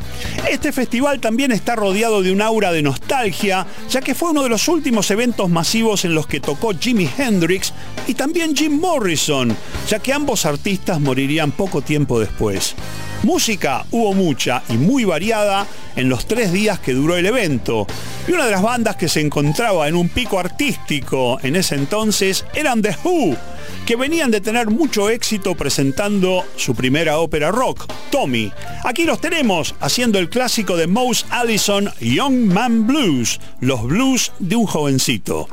[0.51, 4.49] Este festival también está rodeado de un aura de nostalgia, ya que fue uno de
[4.49, 7.73] los últimos eventos masivos en los que tocó Jimi Hendrix
[8.07, 9.57] y también Jim Morrison,
[9.89, 12.75] ya que ambos artistas morirían poco tiempo después.
[13.23, 17.87] Música hubo mucha y muy variada en los tres días que duró el evento.
[18.29, 22.45] Y una de las bandas que se encontraba en un pico artístico en ese entonces
[22.55, 23.37] eran The Who,
[23.87, 28.53] que venían de tener mucho éxito presentando su primera ópera rock, Tommy.
[28.85, 34.57] Aquí los tenemos haciendo el clásico de Mouse Allison, Young Man Blues, los blues de
[34.57, 35.49] un jovencito.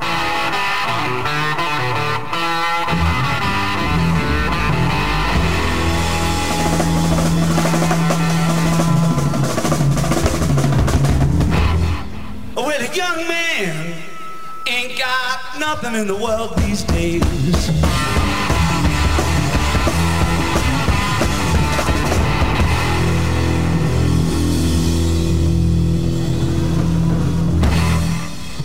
[15.84, 17.22] In the world these days.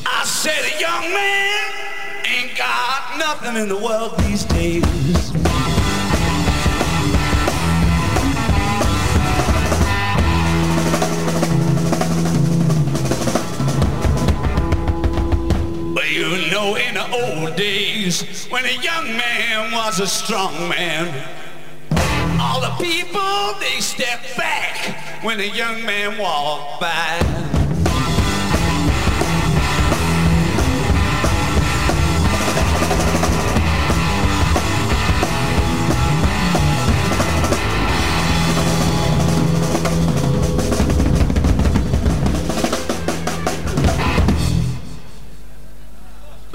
[0.06, 1.72] I said a young man
[2.26, 5.41] ain't got nothing in the world these days.
[17.56, 21.08] Days, when a young man was a strong man,
[22.40, 27.51] all the people they stepped back when a young man walked by.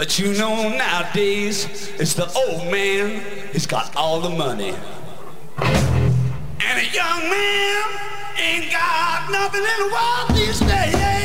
[0.06, 1.66] But you know nowadays
[1.98, 3.20] it's the old man
[3.50, 4.72] who's got all the money.
[5.58, 7.82] And a young man
[8.38, 11.15] ain't got nothing in the world these days.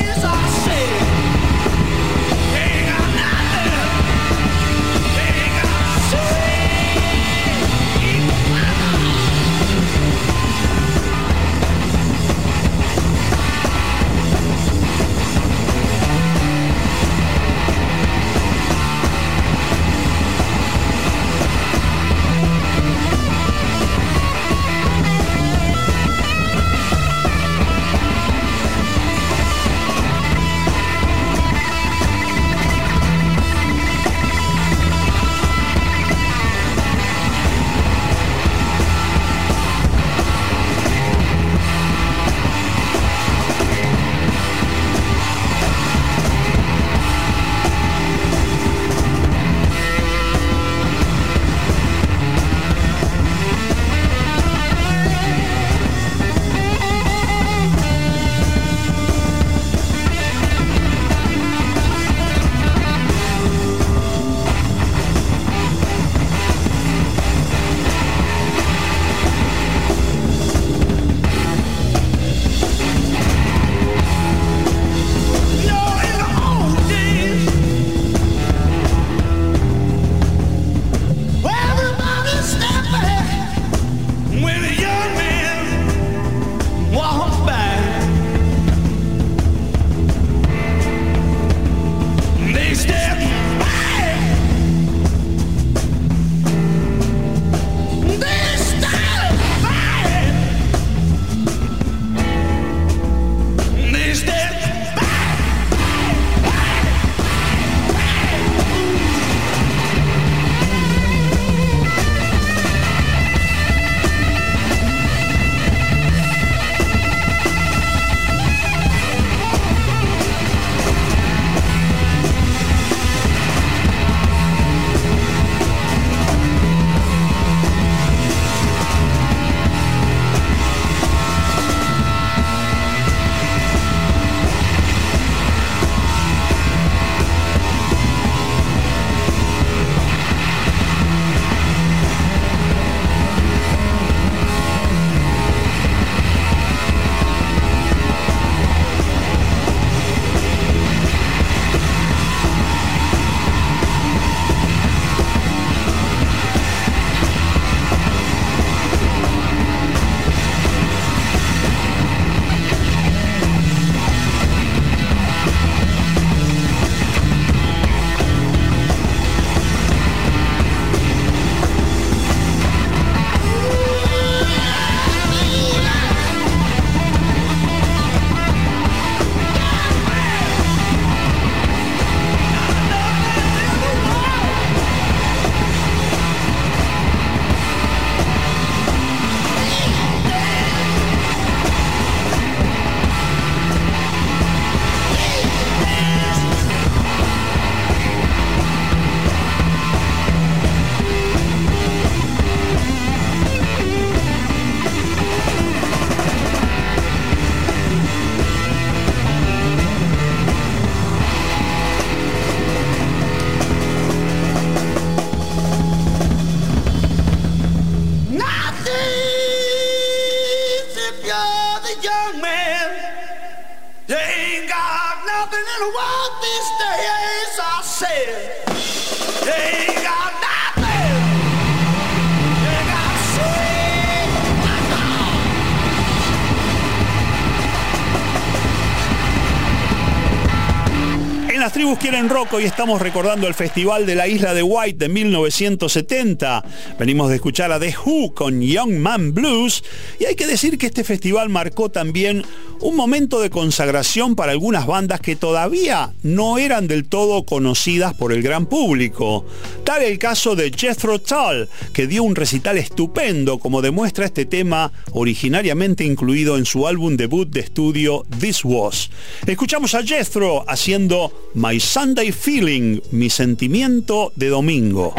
[242.41, 246.63] Rock hoy estamos recordando el Festival de la Isla de White de 1970.
[246.97, 249.83] Venimos de escuchar a The Who con Young Man Blues
[250.19, 252.43] y hay que decir que este festival marcó también
[252.79, 258.33] un momento de consagración para algunas bandas que todavía no eran del todo conocidas por
[258.33, 259.45] el gran público.
[259.83, 264.91] Tal el caso de Jethro Tull, que dio un recital estupendo como demuestra este tema
[265.11, 269.11] originariamente incluido en su álbum debut de estudio This Was.
[269.45, 275.13] Escuchamos a Jethro haciendo My Sunday Feeling, mi sentimiento de domingo.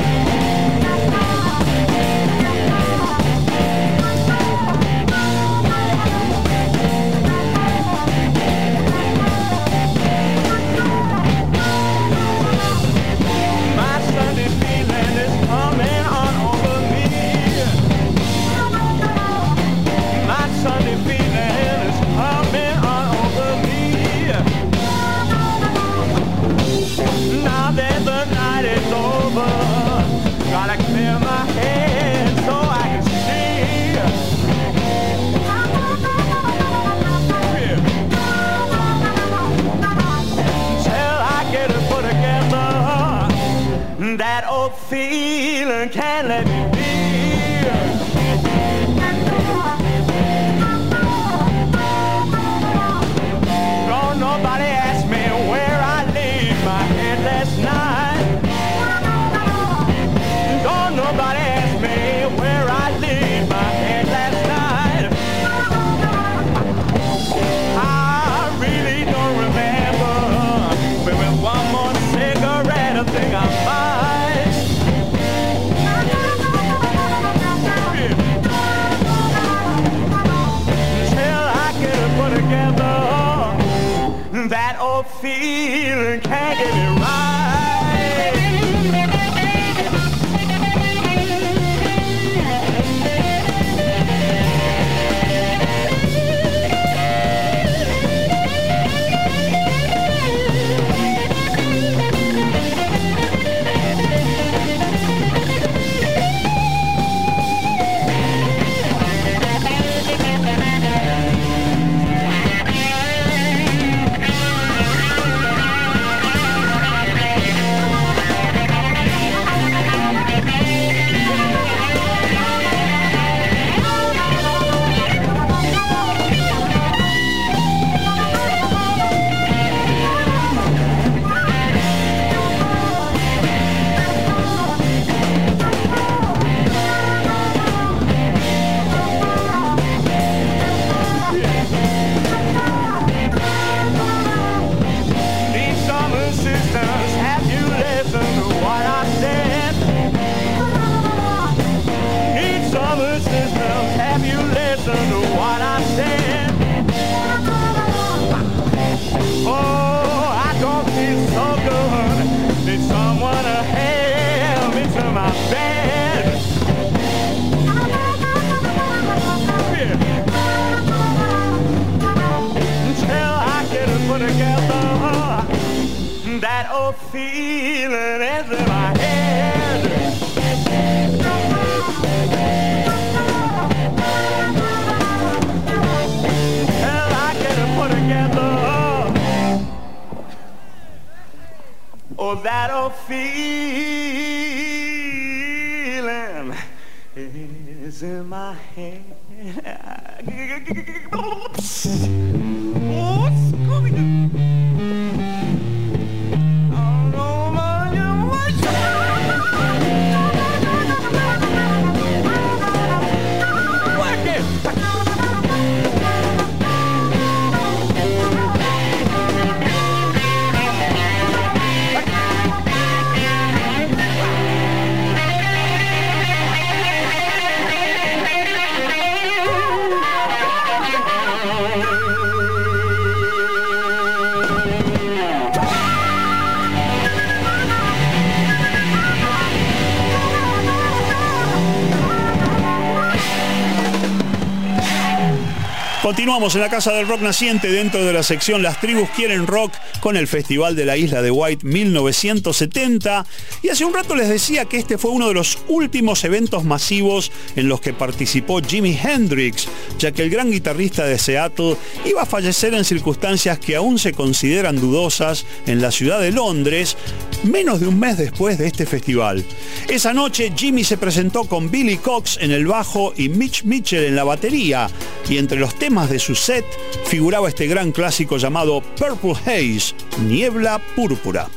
[246.42, 250.16] En la Casa del Rock Naciente dentro de la sección Las Tribus Quieren Rock con
[250.16, 253.24] el Festival de la Isla de White 1970.
[253.62, 257.30] Y hace un rato les decía que este fue uno de los últimos eventos masivos
[257.54, 259.68] en los que participó Jimi Hendrix,
[260.00, 264.12] ya que el gran guitarrista de Seattle iba a fallecer en circunstancias que aún se
[264.12, 266.96] consideran dudosas en la ciudad de Londres,
[267.44, 269.44] menos de un mes después de este festival.
[269.88, 274.16] Esa noche Jimmy se presentó con Billy Cox en el bajo y Mitch Mitchell en
[274.16, 274.90] la batería,
[275.28, 276.64] y entre los temas de su set
[277.04, 279.94] figuraba este gran clásico llamado Purple Haze,
[280.26, 281.48] Niebla Púrpura.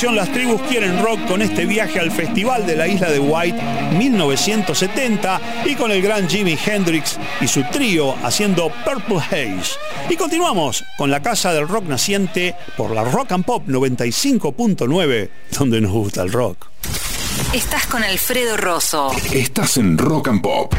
[0.00, 3.60] Sección Las tribus quieren rock con este viaje al Festival de la Isla de White
[3.98, 9.76] 1970 y con el gran Jimi Hendrix y su trío haciendo Purple Haze.
[10.08, 15.28] Y continuamos con la Casa del Rock Naciente por la Rock and Pop 95.9,
[15.58, 16.68] donde nos gusta el rock.
[17.52, 19.12] Estás con Alfredo Rosso.
[19.34, 20.72] Estás en Rock and Pop.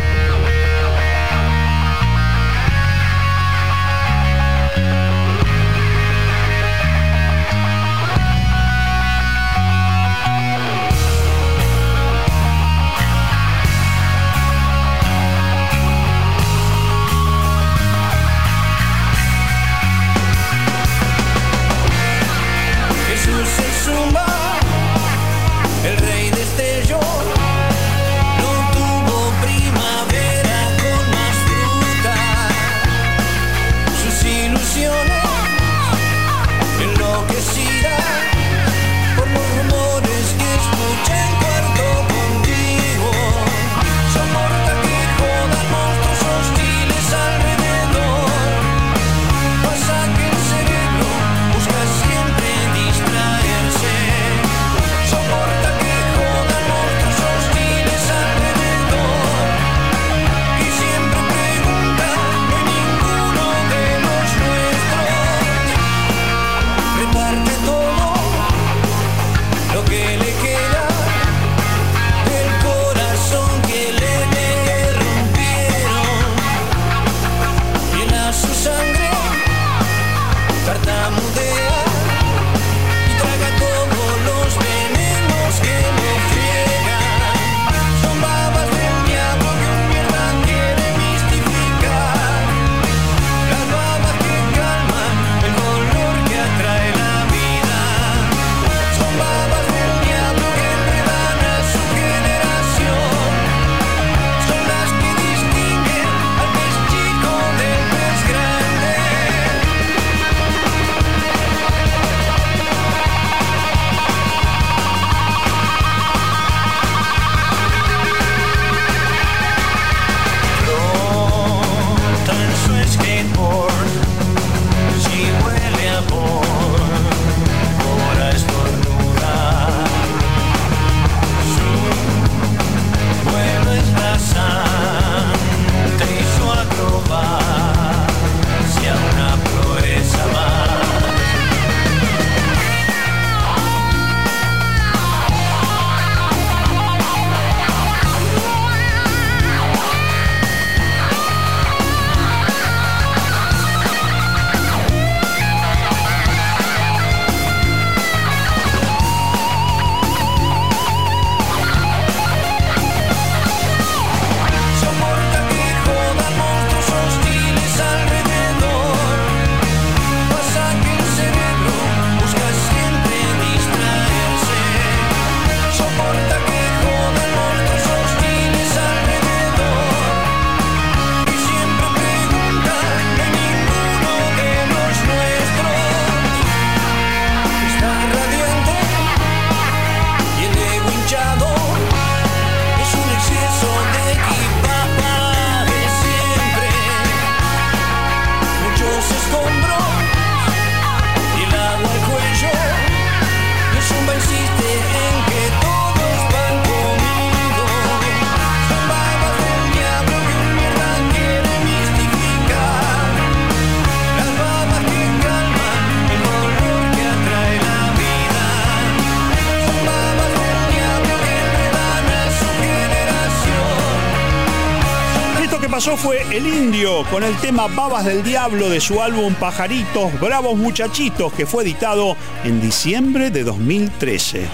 [226.45, 231.63] Indio con el tema Babas del Diablo de su álbum Pajaritos, Bravos Muchachitos, que fue
[231.63, 234.47] editado en diciembre de 2013.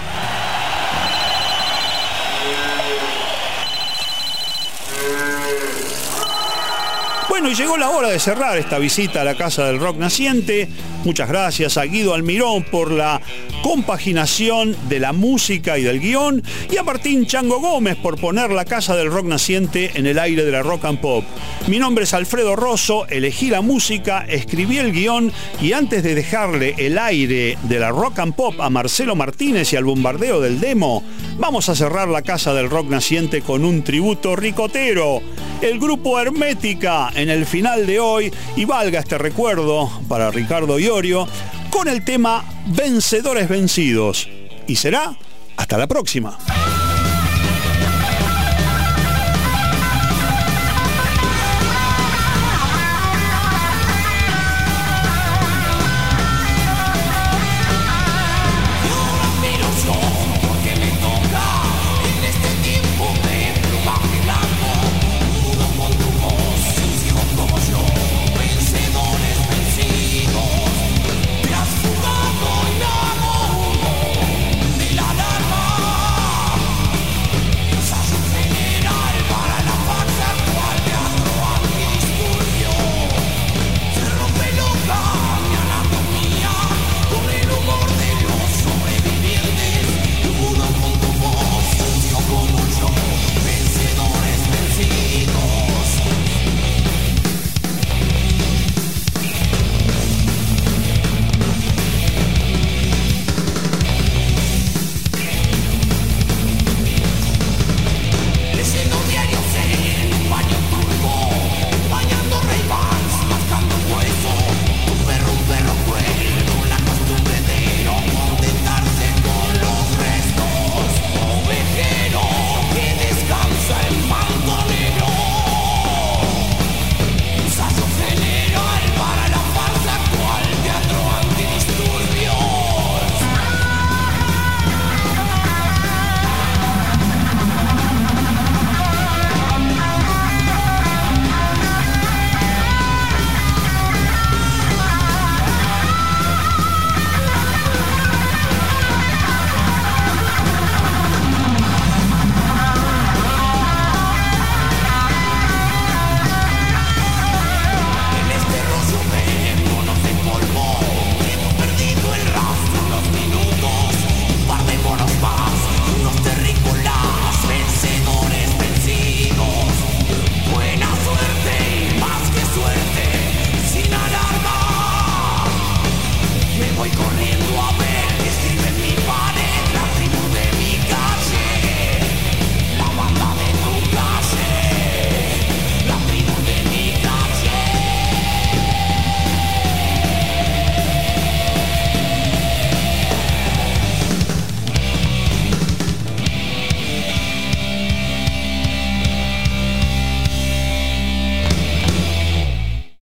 [7.28, 10.68] Bueno, y llegó la hora de cerrar esta visita a la Casa del Rock Naciente.
[11.08, 13.22] Muchas gracias a Guido Almirón por la
[13.62, 18.66] compaginación de la música y del guion y a Martín Chango Gómez por poner la
[18.66, 21.24] Casa del Rock Naciente en el aire de la Rock and Pop.
[21.66, 25.32] Mi nombre es Alfredo Rosso, elegí la música, escribí el guion
[25.62, 29.76] y antes de dejarle el aire de la Rock and Pop a Marcelo Martínez y
[29.76, 31.02] al bombardeo del demo,
[31.38, 35.22] vamos a cerrar la Casa del Rock Naciente con un tributo ricotero.
[35.60, 40.78] El grupo Hermética en el final de hoy y valga este recuerdo para Ricardo
[41.70, 44.28] Con el tema Vencedores Vencidos.
[44.66, 45.16] Y será
[45.56, 46.36] hasta la próxima.